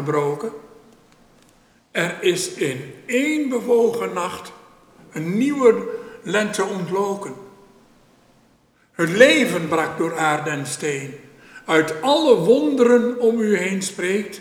Is 0.00 0.06
aangebroken. 0.06 0.52
Er 1.90 2.22
is 2.22 2.52
in 2.54 2.94
één 3.06 3.48
bewogen 3.48 4.12
nacht 4.12 4.52
een 5.12 5.38
nieuwe 5.38 5.98
lente 6.22 6.64
ontloken. 6.64 7.34
Het 8.92 9.08
leven 9.08 9.68
brak 9.68 9.98
door 9.98 10.18
aarde 10.18 10.50
en 10.50 10.66
steen. 10.66 11.14
Uit 11.64 12.02
alle 12.02 12.36
wonderen 12.36 13.20
om 13.20 13.40
u 13.40 13.56
heen 13.56 13.82
spreekt 13.82 14.40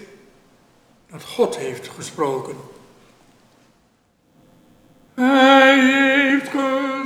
dat 1.12 1.24
God 1.24 1.58
heeft 1.58 1.88
gesproken. 1.88 2.56
Hij 5.14 5.80
heeft 5.80 6.50
gezegd. 6.50 6.99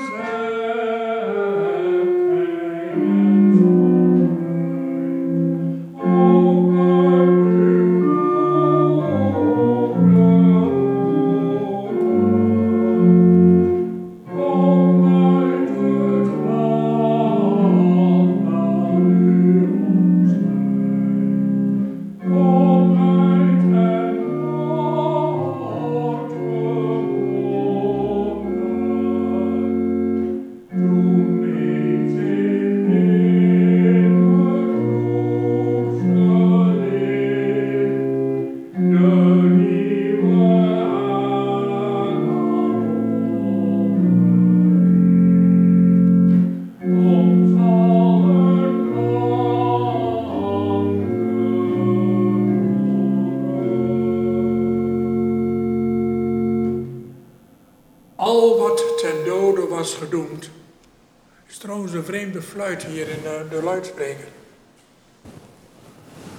Hier 62.72 63.08
in 63.08 63.22
de, 63.24 63.46
de 63.50 63.64
luidspreker. 63.64 64.28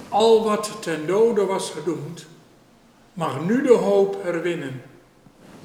Al 0.09 0.43
wat 0.43 0.77
ten 0.81 1.07
dode 1.07 1.45
was 1.45 1.69
gedoemd, 1.69 2.25
mag 3.13 3.45
nu 3.45 3.61
de 3.61 3.73
hoop 3.73 4.23
herwinnen. 4.23 4.81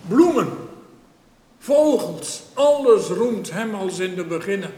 Bloemen, 0.08 0.52
vogels, 1.58 2.42
alles 2.54 3.06
roemt 3.06 3.50
hem 3.50 3.74
als 3.74 3.98
in 3.98 4.14
de 4.14 4.24
beginnen. 4.24 4.72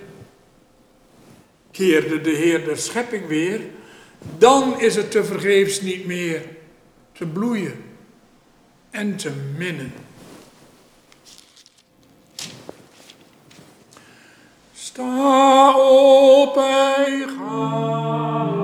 Keerde 1.70 2.20
de 2.20 2.30
Heer 2.30 2.64
de 2.64 2.76
schepping 2.76 3.26
weer, 3.26 3.60
dan 4.38 4.80
is 4.80 4.96
het 4.96 5.10
te 5.10 5.24
vergeefs 5.24 5.80
niet 5.80 6.06
meer 6.06 6.42
te 7.12 7.26
bloeien 7.26 7.84
en 8.90 9.16
te 9.16 9.30
minnen. 9.56 9.92
Sta 14.92 15.74
op 15.78 16.56
en 16.56 17.28
ga. 17.28 18.61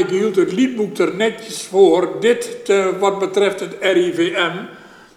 Ik 0.00 0.08
hield 0.08 0.36
het 0.36 0.52
liedboek 0.52 0.98
er 0.98 1.14
netjes 1.14 1.62
voor. 1.62 2.20
Dit 2.20 2.64
te, 2.64 2.96
wat 2.98 3.18
betreft 3.18 3.60
het 3.60 3.76
RIVM. 3.80 4.64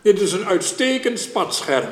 Dit 0.01 0.21
is 0.21 0.31
een 0.31 0.45
uitstekend 0.45 1.19
spatscherm. 1.19 1.89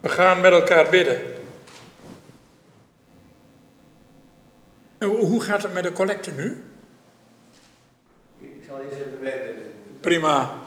We 0.00 0.08
gaan 0.08 0.40
met 0.40 0.52
elkaar 0.52 0.90
bidden. 0.90 1.20
Hoe 4.98 5.42
gaat 5.42 5.62
het 5.62 5.72
met 5.72 5.82
de 5.82 5.92
collecte 5.92 6.30
nu? 6.30 6.64
Ik 8.40 8.62
zal 8.68 8.80
eens 8.80 8.92
even. 8.92 9.56
Prima. 10.00 10.59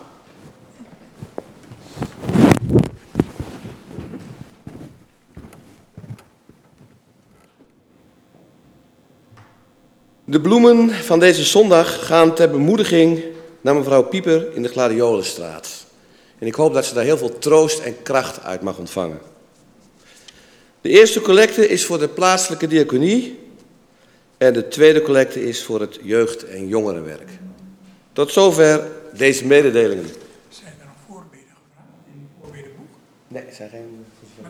De 10.34 10.42
bloemen 10.42 10.90
van 10.90 11.20
deze 11.20 11.44
zondag 11.44 12.06
gaan 12.06 12.36
ter 12.36 12.50
bemoediging 12.50 13.24
naar 13.62 13.76
mevrouw 13.76 14.04
Pieper 14.04 14.56
in 14.56 14.62
de 14.62 14.68
Gladiolenstraat. 14.68 15.86
En 16.40 16.48
ik 16.48 16.56
hoop 16.56 16.74
dat 16.74 16.86
ze 16.86 16.94
daar 16.94 17.04
heel 17.04 17.18
veel 17.18 17.38
troost 17.38 17.80
en 17.80 18.02
kracht 18.02 18.44
uit 18.44 18.62
mag 18.62 18.78
ontvangen. 18.78 19.20
De 20.82 20.90
eerste 20.90 21.22
collecte 21.22 21.68
is 21.68 21.86
voor 21.86 22.00
de 22.00 22.08
plaatselijke 22.08 22.68
diaconie 22.68 23.40
en 24.38 24.54
de 24.54 24.68
tweede 24.68 25.02
collecte 25.02 25.48
is 25.48 25.64
voor 25.64 25.82
het 25.82 26.00
jeugd- 26.04 26.46
en 26.46 26.68
jongerenwerk. 26.68 27.30
Tot 28.14 28.32
zover 28.32 28.88
deze 29.18 29.46
mededelingen. 29.46 30.08
Zijn 30.50 30.74
er 30.80 30.86
nog 30.86 30.96
voorbeden 31.08 31.46
gevraagd 31.48 31.90
in 32.14 32.20
het 32.22 32.30
voorbedenboek? 32.42 32.96
Nee, 33.28 33.44
zijn 33.52 33.70
geen. 33.70 34.06
We 34.42 34.48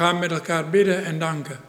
gaan 0.00 0.18
met 0.18 0.30
elkaar 0.30 0.70
bidden 0.70 1.04
en 1.04 1.18
danken. 1.18 1.60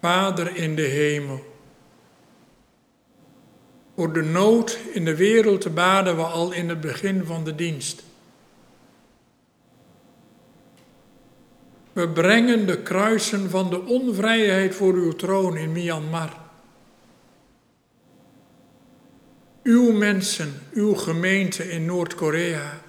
Vader 0.00 0.56
in 0.56 0.74
de 0.74 0.82
hemel. 0.82 1.44
Voor 3.94 4.12
de 4.12 4.22
nood 4.22 4.78
in 4.92 5.04
de 5.04 5.16
wereld 5.16 5.74
baden 5.74 6.16
we 6.16 6.22
al 6.22 6.52
in 6.52 6.68
het 6.68 6.80
begin 6.80 7.24
van 7.24 7.44
de 7.44 7.54
dienst. 7.54 8.02
We 11.92 12.08
brengen 12.08 12.66
de 12.66 12.82
kruisen 12.82 13.50
van 13.50 13.70
de 13.70 13.84
onvrijheid 13.84 14.74
voor 14.74 14.94
uw 14.94 15.12
troon 15.12 15.56
in 15.56 15.72
Myanmar. 15.72 16.45
Uw 19.66 19.92
mensen, 19.92 20.54
uw 20.72 20.94
gemeente 20.94 21.70
in 21.70 21.84
Noord-Korea. 21.84 22.80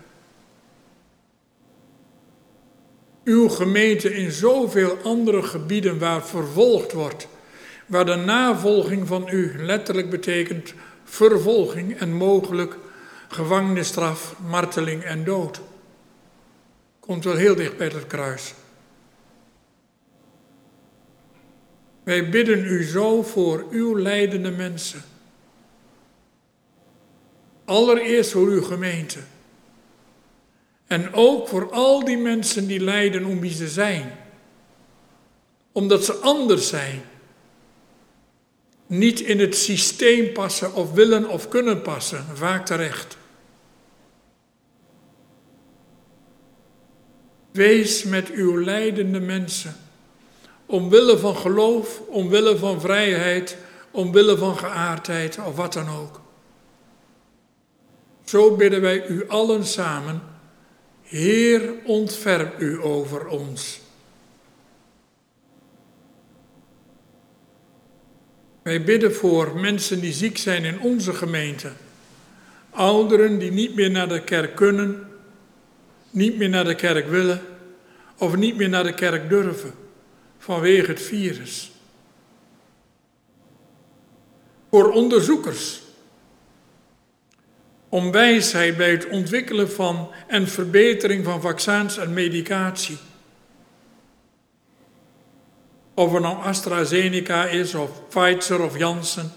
Uw 3.23 3.47
gemeente 3.49 4.13
in 4.13 4.32
zoveel 4.32 4.97
andere 5.03 5.43
gebieden 5.43 5.99
waar 5.99 6.25
vervolgd 6.25 6.91
wordt, 6.91 7.28
waar 7.86 8.05
de 8.05 8.15
navolging 8.15 9.07
van 9.07 9.28
u 9.30 9.53
letterlijk 9.57 10.09
betekent 10.09 10.73
vervolging 11.03 11.97
en 11.99 12.13
mogelijk 12.13 12.78
gevangenisstraf, 13.28 14.36
marteling 14.47 15.03
en 15.03 15.23
dood. 15.23 15.61
Komt 16.99 17.23
wel 17.23 17.36
heel 17.36 17.55
dicht 17.55 17.78
bij 17.78 17.88
het 17.88 18.07
kruis. 18.07 18.53
Wij 22.03 22.30
bidden 22.30 22.65
u 22.65 22.84
zo 22.84 23.23
voor 23.23 23.65
uw 23.71 23.97
leidende 23.97 24.51
mensen. 24.51 25.01
Allereerst 27.68 28.32
voor 28.32 28.47
uw 28.47 28.61
gemeente. 28.61 29.20
En 30.86 31.13
ook 31.13 31.47
voor 31.47 31.72
al 31.72 32.05
die 32.05 32.18
mensen 32.18 32.68
die 32.68 32.80
lijden 32.80 33.26
om 33.26 33.39
wie 33.39 33.53
ze 33.53 33.68
zijn. 33.68 34.18
Omdat 35.72 36.05
ze 36.05 36.13
anders 36.13 36.68
zijn. 36.68 37.01
Niet 38.86 39.20
in 39.20 39.39
het 39.39 39.55
systeem 39.55 40.34
passen 40.34 40.74
of 40.74 40.91
willen 40.91 41.30
of 41.30 41.47
kunnen 41.47 41.82
passen, 41.82 42.26
vaak 42.34 42.65
terecht. 42.65 43.18
Wees 47.51 48.03
met 48.03 48.30
uw 48.32 48.57
lijdende 48.57 49.20
mensen. 49.20 49.76
Omwille 50.65 51.18
van 51.18 51.36
geloof, 51.36 51.99
omwille 51.99 52.57
van 52.57 52.82
vrijheid, 52.82 53.57
omwille 53.91 54.38
van 54.38 54.57
geaardheid 54.57 55.38
of 55.45 55.55
wat 55.55 55.74
dan 55.74 55.89
ook. 55.89 56.26
Zo 58.28 58.55
bidden 58.55 58.82
wij 58.82 59.07
u 59.07 59.28
allen 59.28 59.65
samen. 59.65 60.21
Heer, 61.03 61.73
ontferm 61.84 62.51
u 62.57 62.82
over 62.82 63.28
ons. 63.28 63.82
Wij 68.61 68.84
bidden 68.84 69.15
voor 69.15 69.59
mensen 69.59 69.99
die 69.99 70.13
ziek 70.13 70.38
zijn 70.38 70.63
in 70.63 70.80
onze 70.80 71.13
gemeente. 71.13 71.71
Ouderen 72.69 73.39
die 73.39 73.51
niet 73.51 73.75
meer 73.75 73.91
naar 73.91 74.07
de 74.07 74.23
kerk 74.23 74.55
kunnen, 74.55 75.07
niet 76.09 76.38
meer 76.38 76.49
naar 76.49 76.65
de 76.65 76.75
kerk 76.75 77.07
willen 77.07 77.41
of 78.17 78.36
niet 78.36 78.57
meer 78.57 78.69
naar 78.69 78.84
de 78.84 78.93
kerk 78.93 79.30
durven 79.30 79.73
vanwege 80.38 80.91
het 80.91 81.01
virus. 81.01 81.71
Voor 84.69 84.91
onderzoekers 84.91 85.82
om 87.97 88.11
wijsheid 88.11 88.77
bij 88.77 88.91
het 88.91 89.07
ontwikkelen 89.07 89.71
van 89.71 90.09
en 90.27 90.47
verbetering 90.47 91.25
van 91.25 91.41
vaccins 91.41 91.97
en 91.97 92.13
medicatie. 92.13 92.97
Of 95.93 96.13
het 96.13 96.21
nou 96.21 96.43
AstraZeneca 96.43 97.45
is, 97.45 97.73
of 97.73 97.89
Pfizer 98.09 98.61
of 98.61 98.77
Janssen. 98.77 99.31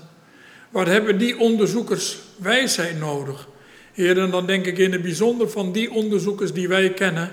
Wat 0.70 0.86
hebben 0.86 1.18
die 1.18 1.38
onderzoekers 1.38 2.18
wijsheid 2.36 2.98
nodig? 2.98 3.48
Heren, 3.92 4.30
dan 4.30 4.46
denk 4.46 4.66
ik 4.66 4.78
in 4.78 4.92
het 4.92 5.02
bijzonder 5.02 5.50
van 5.50 5.72
die 5.72 5.90
onderzoekers 5.90 6.52
die 6.52 6.68
wij 6.68 6.92
kennen, 6.92 7.30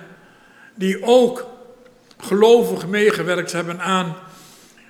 die 0.76 1.04
ook 1.04 1.48
gelovig 2.18 2.88
meegewerkt 2.88 3.52
hebben 3.52 3.80
aan 3.80 4.16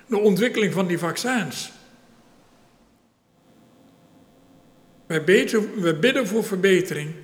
de 0.06 0.18
ontwikkeling 0.18 0.72
van 0.72 0.86
die 0.86 0.98
vaccins. 0.98 1.72
Wij 5.08 5.24
bidden, 6.00 6.26
voor 6.26 6.44
verbetering 6.44 7.14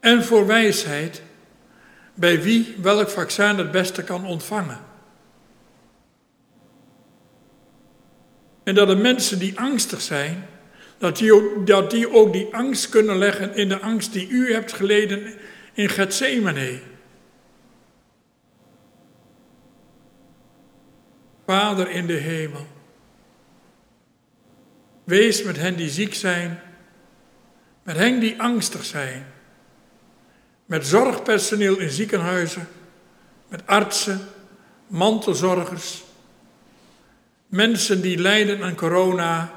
en 0.00 0.24
voor 0.24 0.46
wijsheid 0.46 1.22
bij 2.14 2.42
wie 2.42 2.76
welk 2.82 3.08
vaccin 3.08 3.58
het 3.58 3.70
beste 3.70 4.04
kan 4.04 4.26
ontvangen. 4.26 4.78
En 8.64 8.74
dat 8.74 8.88
de 8.88 8.96
mensen 8.96 9.38
die 9.38 9.58
angstig 9.58 10.00
zijn, 10.00 10.46
dat 10.98 11.16
die, 11.16 11.62
dat 11.64 11.90
die 11.90 12.12
ook 12.12 12.32
die 12.32 12.54
angst 12.54 12.88
kunnen 12.88 13.16
leggen 13.16 13.54
in 13.54 13.68
de 13.68 13.80
angst 13.80 14.12
die 14.12 14.28
u 14.28 14.52
hebt 14.52 14.72
geleden 14.72 15.34
in 15.72 15.88
Gethsemane. 15.88 16.80
Vader 21.46 21.90
in 21.90 22.06
de 22.06 22.12
hemel, 22.12 22.66
wees 25.06 25.42
met 25.42 25.56
hen 25.56 25.76
die 25.76 25.90
ziek 25.90 26.14
zijn, 26.14 26.60
met 27.82 27.96
hen 27.96 28.20
die 28.20 28.42
angstig 28.42 28.84
zijn, 28.84 29.26
met 30.64 30.86
zorgpersoneel 30.86 31.78
in 31.78 31.90
ziekenhuizen, 31.90 32.68
met 33.48 33.66
artsen, 33.66 34.20
mantelzorgers, 34.86 36.04
mensen 37.46 38.00
die 38.00 38.18
lijden 38.18 38.62
aan 38.62 38.74
corona. 38.74 39.52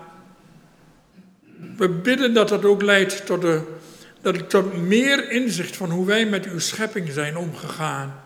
We 1.77 1.89
bidden 1.89 2.33
dat 2.33 2.49
dat 2.49 2.65
ook 2.65 2.81
leidt 2.81 3.25
tot, 3.25 3.41
de, 3.41 3.61
dat 4.21 4.49
tot 4.49 4.77
meer 4.77 5.31
inzicht 5.31 5.75
van 5.75 5.89
hoe 5.89 6.05
wij 6.05 6.25
met 6.25 6.45
uw 6.45 6.59
schepping 6.59 7.11
zijn 7.11 7.37
omgegaan. 7.37 8.21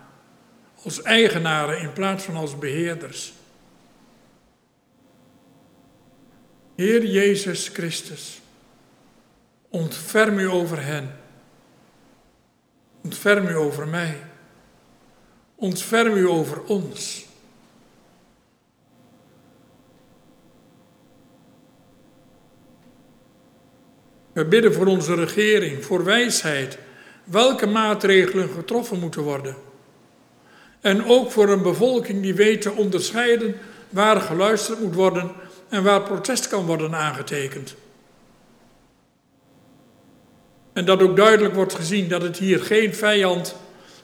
Als 0.82 1.02
eigenaren 1.02 1.80
in 1.80 1.92
plaats 1.92 2.24
van 2.24 2.36
als 2.36 2.58
beheerders. 2.58 3.32
Heer 6.74 7.04
Jezus 7.04 7.68
Christus, 7.68 8.40
ontferm 9.68 10.38
u 10.38 10.48
over 10.48 10.84
hen. 10.84 11.16
Ontferm 13.02 13.46
u 13.46 13.56
over 13.56 13.88
mij. 13.88 14.16
Ontferm 15.54 16.16
u 16.16 16.28
over 16.28 16.62
ons. 16.62 17.26
We 24.32 24.44
bidden 24.44 24.74
voor 24.74 24.86
onze 24.86 25.14
regering, 25.14 25.84
voor 25.84 26.04
wijsheid, 26.04 26.78
welke 27.24 27.66
maatregelen 27.66 28.48
getroffen 28.48 28.98
moeten 28.98 29.22
worden. 29.22 29.56
En 30.80 31.04
ook 31.04 31.30
voor 31.30 31.48
een 31.48 31.62
bevolking 31.62 32.22
die 32.22 32.34
weet 32.34 32.62
te 32.62 32.72
onderscheiden 32.72 33.56
waar 33.88 34.20
geluisterd 34.20 34.80
moet 34.80 34.94
worden 34.94 35.32
en 35.68 35.82
waar 35.82 36.02
protest 36.02 36.48
kan 36.48 36.66
worden 36.66 36.94
aangetekend. 36.94 37.74
En 40.72 40.84
dat 40.84 41.02
ook 41.02 41.16
duidelijk 41.16 41.54
wordt 41.54 41.74
gezien 41.74 42.08
dat 42.08 42.22
het 42.22 42.38
hier 42.38 42.60
geen 42.60 42.94
vijand 42.94 43.56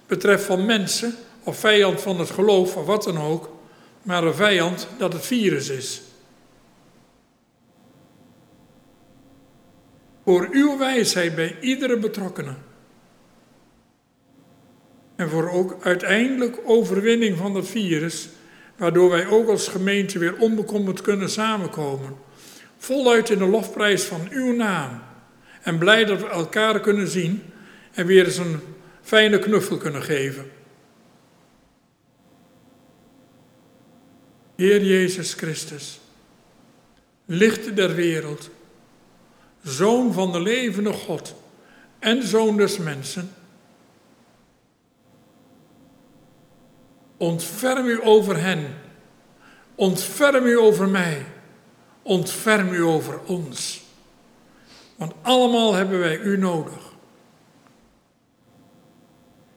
betreft 0.07 0.45
van 0.45 0.67
mensen 0.67 1.15
of 1.45 1.59
vijand 1.59 2.01
van 2.01 2.19
het 2.19 2.31
geloof 2.31 2.77
of 2.77 2.87
wat 2.87 3.03
dan 3.03 3.19
ook, 3.19 3.51
maar 4.03 4.25
een 4.25 4.35
vijand 4.35 4.89
dat 4.99 5.13
het 5.13 5.27
virus 5.27 5.69
is. 5.69 6.03
Voor 10.25 10.49
uw 10.51 10.79
wijsheid 10.79 11.35
bij 11.35 11.57
iedere 11.61 11.99
betrokkenen. 11.99 12.57
En 15.17 15.29
voor 15.29 15.51
ook 15.51 15.77
uiteindelijk 15.81 16.59
overwinning 16.65 17.37
van 17.37 17.55
het 17.55 17.69
virus, 17.69 18.29
waardoor 18.81 19.11
wij 19.11 19.27
ook 19.27 19.49
als 19.49 19.69
gemeente 19.69 20.19
weer 20.19 20.37
onbekommerd 20.37 21.01
kunnen 21.01 21.31
samenkomen. 21.31 22.17
Voluit 22.79 23.31
in 23.31 23.39
de 23.39 23.47
lofprijs 23.47 24.03
van 24.03 24.29
uw 24.31 24.57
naam. 24.57 25.03
En 25.63 25.79
blij 25.79 26.05
dat 26.05 26.21
we 26.21 26.29
elkaar 26.29 26.81
kunnen 26.81 27.09
zien 27.09 27.43
en 27.93 28.07
weer 28.07 28.25
eens 28.25 28.37
een 28.37 28.61
fijne 29.03 29.39
knuffel 29.39 29.77
kunnen 29.77 30.03
geven. 30.03 30.51
Heer 34.57 34.85
Jezus 34.85 35.35
Christus, 35.35 36.01
licht 37.25 37.77
der 37.77 37.95
wereld, 37.95 38.51
Zoon 39.63 40.13
van 40.13 40.33
de 40.33 40.41
levende 40.41 40.93
God 40.93 41.35
en 41.99 42.23
Zoon 42.23 42.57
des 42.57 42.79
mensen, 42.79 43.31
ontferm 47.21 47.87
u 47.87 48.01
over 48.03 48.41
hen, 48.41 48.75
ontferm 49.75 50.47
u 50.47 50.59
over 50.59 50.89
mij, 50.89 51.25
ontferm 52.03 52.73
u 52.73 52.83
over 52.83 53.21
ons. 53.27 53.83
Want 54.97 55.13
allemaal 55.23 55.75
hebben 55.75 55.99
wij 55.99 56.19
u 56.19 56.39
nodig. 56.39 56.93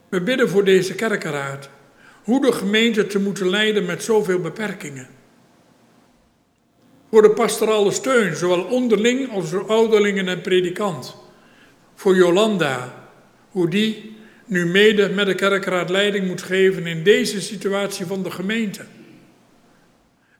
We 0.09 0.21
bidden 0.21 0.49
voor 0.49 0.63
deze 0.63 0.95
kerkenraad 0.95 1.69
hoe 2.23 2.41
de 2.41 2.51
gemeente 2.51 3.07
te 3.07 3.19
moeten 3.19 3.49
leiden 3.49 3.85
met 3.85 4.03
zoveel 4.03 4.39
beperkingen. 4.39 5.07
Voor 7.09 7.21
de 7.21 7.31
pastorale 7.31 7.91
steun, 7.91 8.35
zowel 8.35 8.63
onderling 8.63 9.31
als 9.31 9.51
door 9.51 9.67
ouderlingen 9.67 10.27
en 10.27 10.41
predikant. 10.41 11.15
Voor 11.95 12.15
Jolanda, 12.15 13.07
hoe 13.49 13.69
die 13.69 14.17
nu 14.45 14.65
mede 14.65 15.09
met 15.09 15.25
de 15.25 15.35
kerkraad 15.35 15.89
leiding 15.89 16.27
moet 16.27 16.41
geven 16.41 16.85
in 16.85 17.03
deze 17.03 17.41
situatie 17.41 18.05
van 18.05 18.23
de 18.23 18.31
gemeente. 18.31 18.85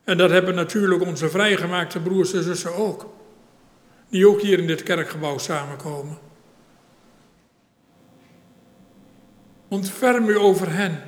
En 0.04 0.18
dat 0.18 0.30
hebben 0.30 0.56
natuurlijk 0.56 1.02
onze 1.06 1.30
vrijgemaakte 1.30 2.00
broers 2.00 2.34
en 2.34 2.44
zussen 2.44 2.76
ook, 2.76 3.14
die 4.10 4.28
ook 4.28 4.42
hier 4.42 4.60
in 4.60 4.68
dit 4.68 4.84
kerkgebouw 4.84 5.38
samenkomen. 5.38 6.18
Ontferm 9.68 10.30
u 10.30 10.38
over 10.38 10.74
hen. 10.74 11.02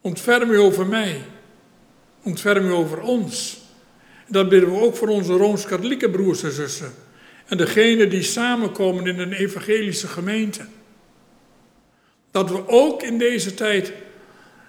Ontferm 0.00 0.50
u 0.50 0.58
over 0.58 0.86
mij. 0.86 1.22
Ontferm 2.22 2.66
u 2.66 2.70
over 2.70 3.00
ons. 3.00 3.60
Dat 4.28 4.48
bidden 4.48 4.70
we 4.70 4.80
ook 4.80 4.96
voor 4.96 5.08
onze 5.08 5.32
Rooms-Katholieke 5.32 6.10
broers 6.10 6.42
en 6.42 6.52
zussen. 6.52 6.92
En 7.46 7.56
degenen 7.56 8.10
die 8.10 8.22
samenkomen 8.22 9.06
in 9.06 9.18
een 9.18 9.32
evangelische 9.32 10.06
gemeente. 10.06 10.66
Dat 12.30 12.50
we 12.50 12.68
ook 12.68 13.02
in 13.02 13.18
deze 13.18 13.54
tijd 13.54 13.92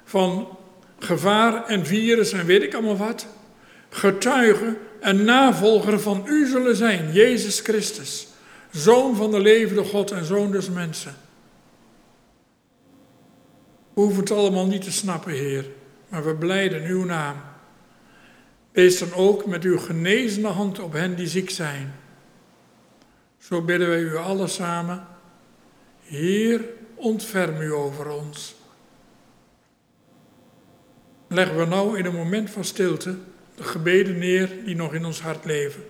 van 0.04 0.58
gevaar 1.00 1.66
en 1.66 1.86
virus 1.86 2.32
en 2.32 2.46
weet 2.46 2.64
ik 2.64 2.74
allemaal 2.74 2.98
wat, 2.98 3.28
getuigen 3.90 4.78
en 5.00 5.24
navolger 5.24 6.00
van 6.00 6.24
u 6.26 6.48
zullen 6.48 6.76
zijn, 6.76 7.12
Jezus 7.12 7.60
Christus, 7.60 8.28
Zoon 8.72 9.16
van 9.16 9.32
de 9.32 9.40
levende 9.40 9.84
God 9.84 10.12
en 10.12 10.26
Zoon 10.26 10.52
des 10.52 10.70
mensen. 10.70 11.16
We 13.94 14.02
hoeven 14.02 14.20
het 14.20 14.32
allemaal 14.32 14.68
niet 14.68 14.82
te 14.82 14.92
snappen, 14.92 15.32
Heer, 15.32 15.66
maar 16.10 16.26
we 16.26 16.36
blijden 16.36 16.84
uw 16.84 17.06
naam. 17.06 17.36
Wees 18.72 19.00
dan 19.00 19.14
ook 19.14 19.46
met 19.46 19.64
uw 19.64 19.78
genezende 19.78 20.48
hand 20.48 20.80
op 20.80 20.94
hen 20.94 21.16
die 21.16 21.28
ziek 21.28 21.50
zijn. 21.50 21.96
Zo 23.38 23.62
bidden 23.62 23.88
wij 23.88 24.00
u 24.00 24.16
allen 24.16 24.50
samen. 24.50 25.08
Heer, 26.04 26.62
ontferm 27.00 27.62
u 27.62 27.74
over 27.74 28.10
ons. 28.10 28.56
Leggen 31.28 31.58
we 31.58 31.66
nou 31.66 31.98
in 31.98 32.06
een 32.06 32.16
moment 32.16 32.50
van 32.50 32.64
stilte 32.64 33.16
de 33.56 33.64
gebeden 33.64 34.18
neer 34.18 34.50
die 34.66 34.76
nog 34.76 34.94
in 34.94 35.06
ons 35.06 35.22
hart 35.22 35.46
leven. 35.46 35.84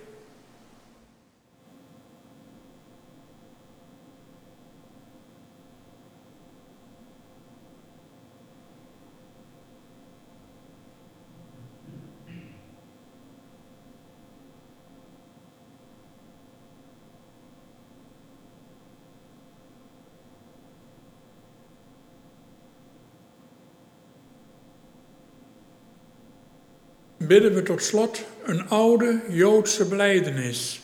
Bidden 27.30 27.54
we 27.54 27.62
tot 27.62 27.82
slot 27.82 28.24
een 28.44 28.68
oude 28.68 29.20
Joodse 29.28 29.88
blijdenis. 29.88 30.80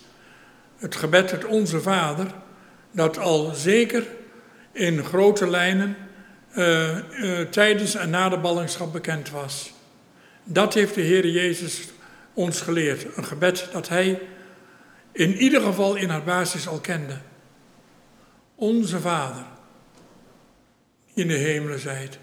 Het 0.76 0.97
gebed 0.97 1.30
het 1.30 1.44
Onze 1.44 1.80
Vader, 1.80 2.26
dat 2.90 3.18
al 3.18 3.55
zeker 3.55 4.07
in 4.72 5.05
grote 5.05 5.51
lijnen 5.51 5.97
uh, 6.57 6.97
uh, 6.97 7.40
tijdens 7.40 7.94
en 7.94 8.11
na 8.11 8.28
de 8.28 8.38
ballingschap 8.38 8.92
bekend 8.92 9.30
was. 9.30 9.72
Dat 10.44 10.74
heeft 10.74 10.94
de 10.94 11.01
Heer 11.01 11.26
Jezus 11.26 11.88
ons 12.34 12.61
geleerd. 12.61 13.16
Een 13.16 13.24
gebed 13.24 13.68
dat 13.72 13.88
Hij 13.88 14.20
in 15.12 15.34
ieder 15.36 15.61
geval 15.61 15.94
in 15.94 16.09
haar 16.09 16.24
basis 16.24 16.68
al 16.68 16.80
kende. 16.80 17.16
Onze 18.55 19.01
Vader, 19.01 19.44
in 21.14 21.28
de 21.28 21.34
hemelen 21.34 21.80
zijt. 21.80 22.18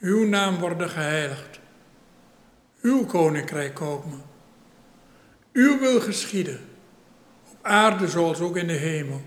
Uw 0.00 0.26
naam 0.26 0.58
worden 0.58 0.90
geheiligd 0.90 1.62
uw 2.84 3.04
koninkrijk 3.04 3.74
komen. 3.74 4.22
Uw 5.52 5.78
wil 5.78 6.00
geschieden, 6.00 6.60
op 7.50 7.58
aarde 7.62 8.08
zoals 8.08 8.40
ook 8.40 8.56
in 8.56 8.66
de 8.66 8.72
hemel. 8.72 9.22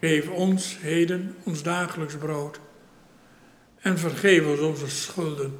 Geef 0.00 0.28
ons 0.28 0.78
heden 0.80 1.36
ons 1.44 1.62
dagelijks 1.62 2.16
brood 2.16 2.60
en 3.80 3.98
vergeef 3.98 4.46
ons 4.46 4.60
onze 4.60 4.88
schulden, 4.88 5.58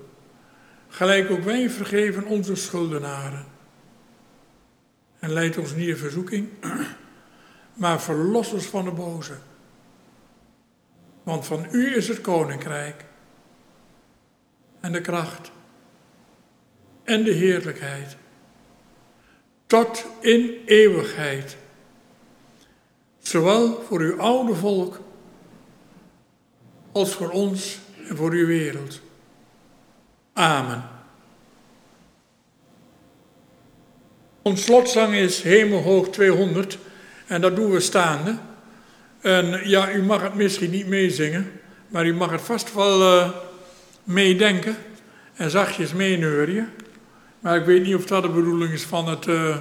gelijk 0.89 1.31
ook 1.31 1.43
wij 1.43 1.71
vergeven 1.71 2.25
onze 2.25 2.55
schuldenaren. 2.55 3.47
En 5.19 5.33
leid 5.33 5.59
ons 5.59 5.75
niet 5.75 5.89
in 5.89 5.97
verzoeking, 5.97 6.49
maar 7.83 8.01
verlos 8.01 8.53
ons 8.53 8.67
van 8.67 8.85
de 8.85 8.91
boze. 8.93 9.37
Want 11.23 11.47
van 11.47 11.67
u 11.71 11.97
is 11.97 12.09
het 12.09 12.21
koninkrijk 12.21 13.05
en 14.81 14.93
de 14.93 15.01
kracht 15.01 15.53
en 17.05 17.25
de 17.25 17.33
heerlijkheid. 17.33 18.17
Tot 19.67 20.05
in 20.21 20.63
eeuwigheid. 20.67 21.57
Zowel 23.19 23.83
voor 23.89 24.01
uw 24.01 24.21
oude 24.21 24.55
volk 24.55 25.01
als 26.93 27.15
voor 27.15 27.31
ons 27.31 27.79
en 28.09 28.17
voor 28.17 28.31
uw 28.31 28.47
wereld. 28.47 29.01
Amen. 30.33 30.89
Ons 34.43 34.65
slotzang 34.65 35.15
is 35.15 35.43
Hemelhoog 35.43 36.09
200 36.09 36.79
en 37.27 37.41
dat 37.41 37.57
doen 37.57 37.71
we 37.71 37.81
staande. 37.81 38.37
En 39.21 39.69
ja, 39.69 39.93
u 39.93 40.03
mag 40.03 40.23
het 40.23 40.35
misschien 40.35 40.71
niet 40.71 40.87
meezingen, 40.87 41.53
maar 41.89 42.07
u 42.07 42.15
mag 42.15 42.31
het 42.31 42.41
vast 42.41 42.75
wel 42.75 43.01
uh, 43.01 43.31
meedenken 44.05 44.77
en 45.35 45.51
zachtjes 45.51 45.93
meeneurien. 45.93 46.69
Maar 47.45 47.57
ik 47.57 47.65
weet 47.65 47.83
niet 47.83 47.95
of 47.95 48.05
dat 48.05 48.23
de 48.23 48.29
bedoeling 48.29 48.73
is 48.73 48.83
van 48.83 49.09
het, 49.09 49.27
uh, 49.27 49.57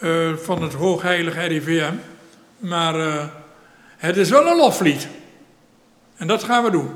uh, 0.00 0.36
van 0.36 0.62
het 0.62 0.72
hoogheilige 0.72 1.40
RIVM. 1.40 1.94
Maar 2.58 2.96
uh, 2.96 3.24
het 3.96 4.16
is 4.16 4.30
wel 4.30 4.46
een 4.46 4.56
loflied. 4.56 5.08
En 6.16 6.26
dat 6.26 6.44
gaan 6.44 6.64
we 6.64 6.70
doen. 6.70 6.90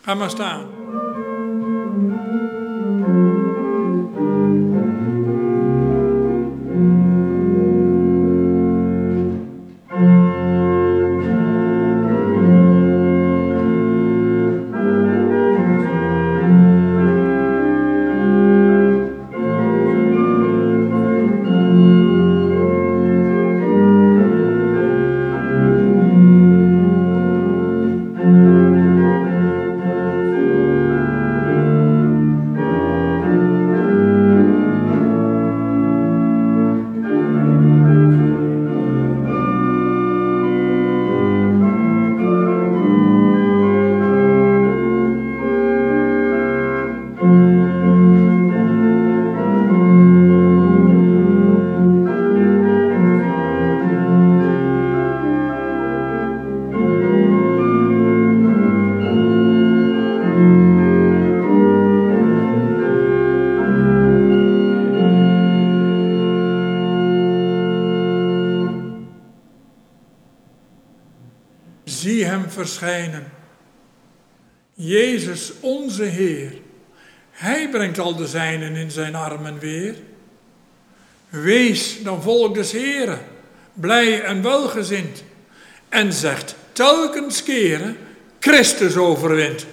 Ga 0.00 0.14
maar 0.14 0.30
staan. 0.30 0.81
Al 77.98 78.16
de 78.16 78.26
zijnen 78.26 78.76
in 78.76 78.90
zijn 78.90 79.14
armen 79.14 79.58
weer. 79.58 79.94
Wees 81.28 82.02
dan 82.02 82.22
volk 82.22 82.54
des 82.54 82.72
Heren, 82.72 83.20
blij 83.72 84.22
en 84.22 84.42
welgezind. 84.42 85.24
En 85.88 86.12
zegt 86.12 86.54
telkens 86.72 87.42
keren, 87.42 87.96
Christus 88.38 88.96
overwint. 88.96 89.66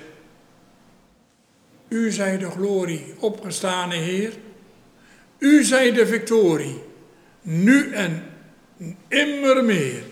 U 1.87 2.11
zij 2.11 2.37
de 2.37 2.49
glorie, 2.49 3.13
opgestane 3.19 3.95
Heer. 3.95 4.33
U 5.37 5.63
zij 5.63 5.91
de 5.91 6.07
victorie, 6.07 6.81
nu 7.41 7.93
en 7.93 8.23
immer 9.07 9.63
meer. 9.63 10.03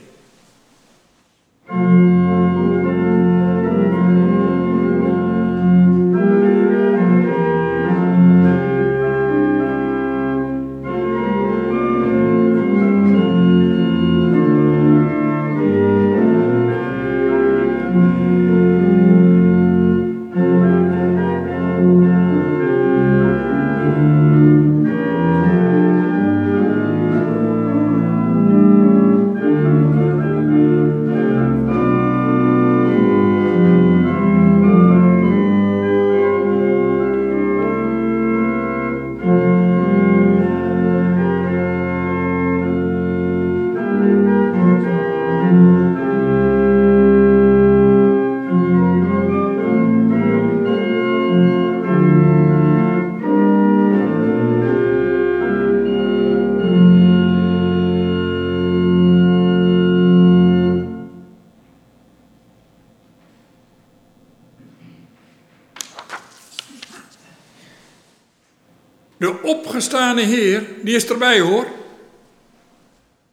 Die 70.88 70.96
is 70.96 71.10
erbij 71.10 71.40
hoor. 71.40 71.68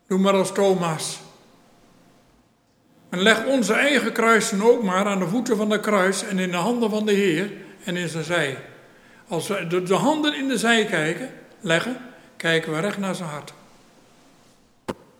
Doe 0.06 0.18
maar 0.18 0.32
als 0.32 0.52
Thomas. 0.52 1.20
En 3.08 3.22
leg 3.22 3.46
onze 3.46 3.72
eigen 3.72 4.12
kruisen 4.12 4.62
ook 4.62 4.82
maar 4.82 5.06
aan 5.06 5.18
de 5.18 5.28
voeten 5.28 5.56
van 5.56 5.68
de 5.68 5.80
kruis 5.80 6.22
en 6.22 6.38
in 6.38 6.50
de 6.50 6.56
handen 6.56 6.90
van 6.90 7.06
de 7.06 7.12
Heer 7.12 7.52
en 7.84 7.96
in 7.96 8.08
zijn 8.08 8.24
zij. 8.24 8.58
Als 9.28 9.48
we 9.48 9.66
de, 9.66 9.82
de 9.82 9.94
handen 9.94 10.36
in 10.36 10.48
de 10.48 10.58
zij 10.58 10.84
kijken, 10.84 11.30
leggen, 11.60 11.96
kijken 12.36 12.72
we 12.72 12.80
recht 12.80 12.98
naar 12.98 13.14
zijn 13.14 13.28
hart. 13.28 13.52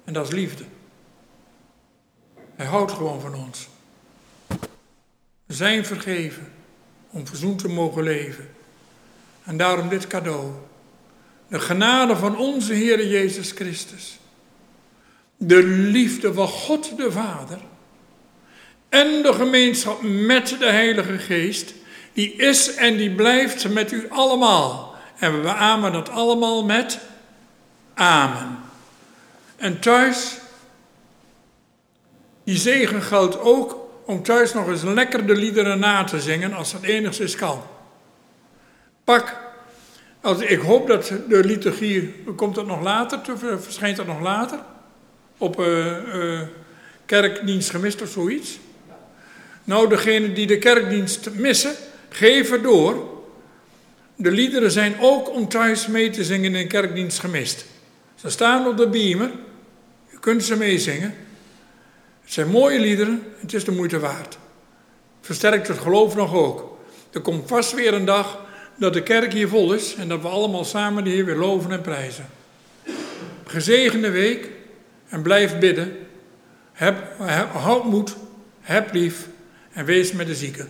En 0.05 0.12
dat 0.12 0.26
is 0.26 0.32
liefde. 0.32 0.64
Hij 2.55 2.66
houdt 2.66 2.93
gewoon 2.93 3.20
van 3.20 3.35
ons. 3.35 3.68
We 5.47 5.55
zijn 5.55 5.85
vergeven 5.85 6.53
om 7.11 7.26
verzoend 7.26 7.59
te 7.59 7.68
mogen 7.68 8.03
leven. 8.03 8.49
En 9.45 9.57
daarom 9.57 9.89
dit 9.89 10.07
cadeau. 10.07 10.53
De 11.55 11.61
genade 11.61 12.17
van 12.17 12.37
onze 12.37 12.73
Heer 12.73 13.07
Jezus 13.07 13.51
Christus. 13.51 14.19
De 15.37 15.63
liefde 15.63 16.35
van 16.35 16.49
God 16.49 16.97
de 16.97 17.13
Vader. 17.13 17.59
En 18.89 19.23
de 19.23 19.33
gemeenschap 19.33 20.03
met 20.03 20.57
de 20.59 20.67
Heilige 20.67 21.19
Geest. 21.19 21.75
Die 22.13 22.33
is 22.33 22.75
en 22.75 22.97
die 22.97 23.11
blijft 23.11 23.69
met 23.69 23.93
u 23.93 24.07
allemaal. 24.09 24.95
En 25.19 25.35
we 25.35 25.41
beamen 25.41 25.93
dat 25.93 26.09
allemaal 26.09 26.65
met 26.65 26.99
Amen. 27.95 28.59
En 29.57 29.81
thuis, 29.81 30.37
die 32.45 32.59
zegen 32.59 33.03
geldt 33.03 33.41
ook 33.41 33.77
om 34.05 34.23
thuis 34.23 34.53
nog 34.53 34.69
eens 34.69 34.83
lekker 34.83 35.27
de 35.27 35.37
liederen 35.37 35.79
na 35.79 36.05
te 36.05 36.21
zingen 36.21 36.53
als 36.53 36.73
dat 36.73 36.83
enigszins 36.83 37.35
kan. 37.35 37.63
Pak, 39.05 39.44
als, 40.25 40.41
ik 40.41 40.59
hoop 40.59 40.87
dat 40.87 41.12
de 41.29 41.45
liturgie, 41.45 42.14
komt 42.37 42.55
dat 42.55 42.66
nog 42.66 42.83
later, 42.83 43.39
verschijnt 43.61 43.97
dat 43.97 44.07
nog 44.07 44.20
later? 44.20 44.59
Op 45.39 45.61
uh, 45.61 46.41
kerkdienst 47.07 47.70
gemist 47.70 48.03
of 48.03 48.09
zoiets? 48.09 48.59
Nou, 49.64 49.89
degene 49.89 50.33
die 50.33 50.47
de 50.47 50.59
kerkdienst 50.59 51.31
missen, 51.35 51.75
geven 52.09 52.62
door. 52.62 53.22
De 54.16 54.31
liederen 54.31 54.70
zijn 54.70 54.95
ook 55.01 55.31
om 55.31 55.49
thuis 55.49 55.87
mee 55.87 56.11
te 56.11 56.25
zingen 56.25 56.55
in 56.55 56.68
kerkdienst 56.68 57.18
gemist. 57.18 57.64
Ze 58.14 58.31
staan 58.31 58.66
op 58.66 58.77
de 58.77 58.89
beamer, 58.89 59.31
u 60.11 60.18
kunt 60.18 60.45
ze 60.45 60.57
meezingen. 60.57 61.14
Het 62.22 62.33
zijn 62.33 62.49
mooie 62.49 62.81
liederen, 62.81 63.22
het 63.41 63.55
is 63.55 63.64
de 63.64 63.72
moeite 63.72 63.99
waard. 63.99 64.39
Versterkt 65.20 65.68
het 65.68 65.79
geloof 65.79 66.14
nog 66.14 66.35
ook. 66.35 66.79
Er 67.12 67.20
komt 67.20 67.49
vast 67.49 67.75
weer 67.75 67.95
een 67.95 68.05
dag 68.05 68.44
dat 68.77 68.93
de 68.93 69.03
kerk 69.03 69.33
hier 69.33 69.49
vol 69.49 69.72
is 69.72 69.95
en 69.95 70.09
dat 70.09 70.22
we 70.22 70.29
allemaal 70.29 70.64
samen 70.64 71.05
de 71.05 71.25
weer 71.25 71.37
loven 71.37 71.72
en 71.72 71.81
prijzen. 71.81 72.27
Gezegende 73.47 74.11
week 74.11 74.51
en 75.09 75.22
blijf 75.22 75.59
bidden. 75.59 75.97
Heb, 76.72 77.18
houd 77.53 77.85
moed, 77.85 78.16
heb 78.61 78.93
lief 78.93 79.29
en 79.72 79.85
wees 79.85 80.12
met 80.12 80.27
de 80.27 80.35
zieken. 80.35 80.68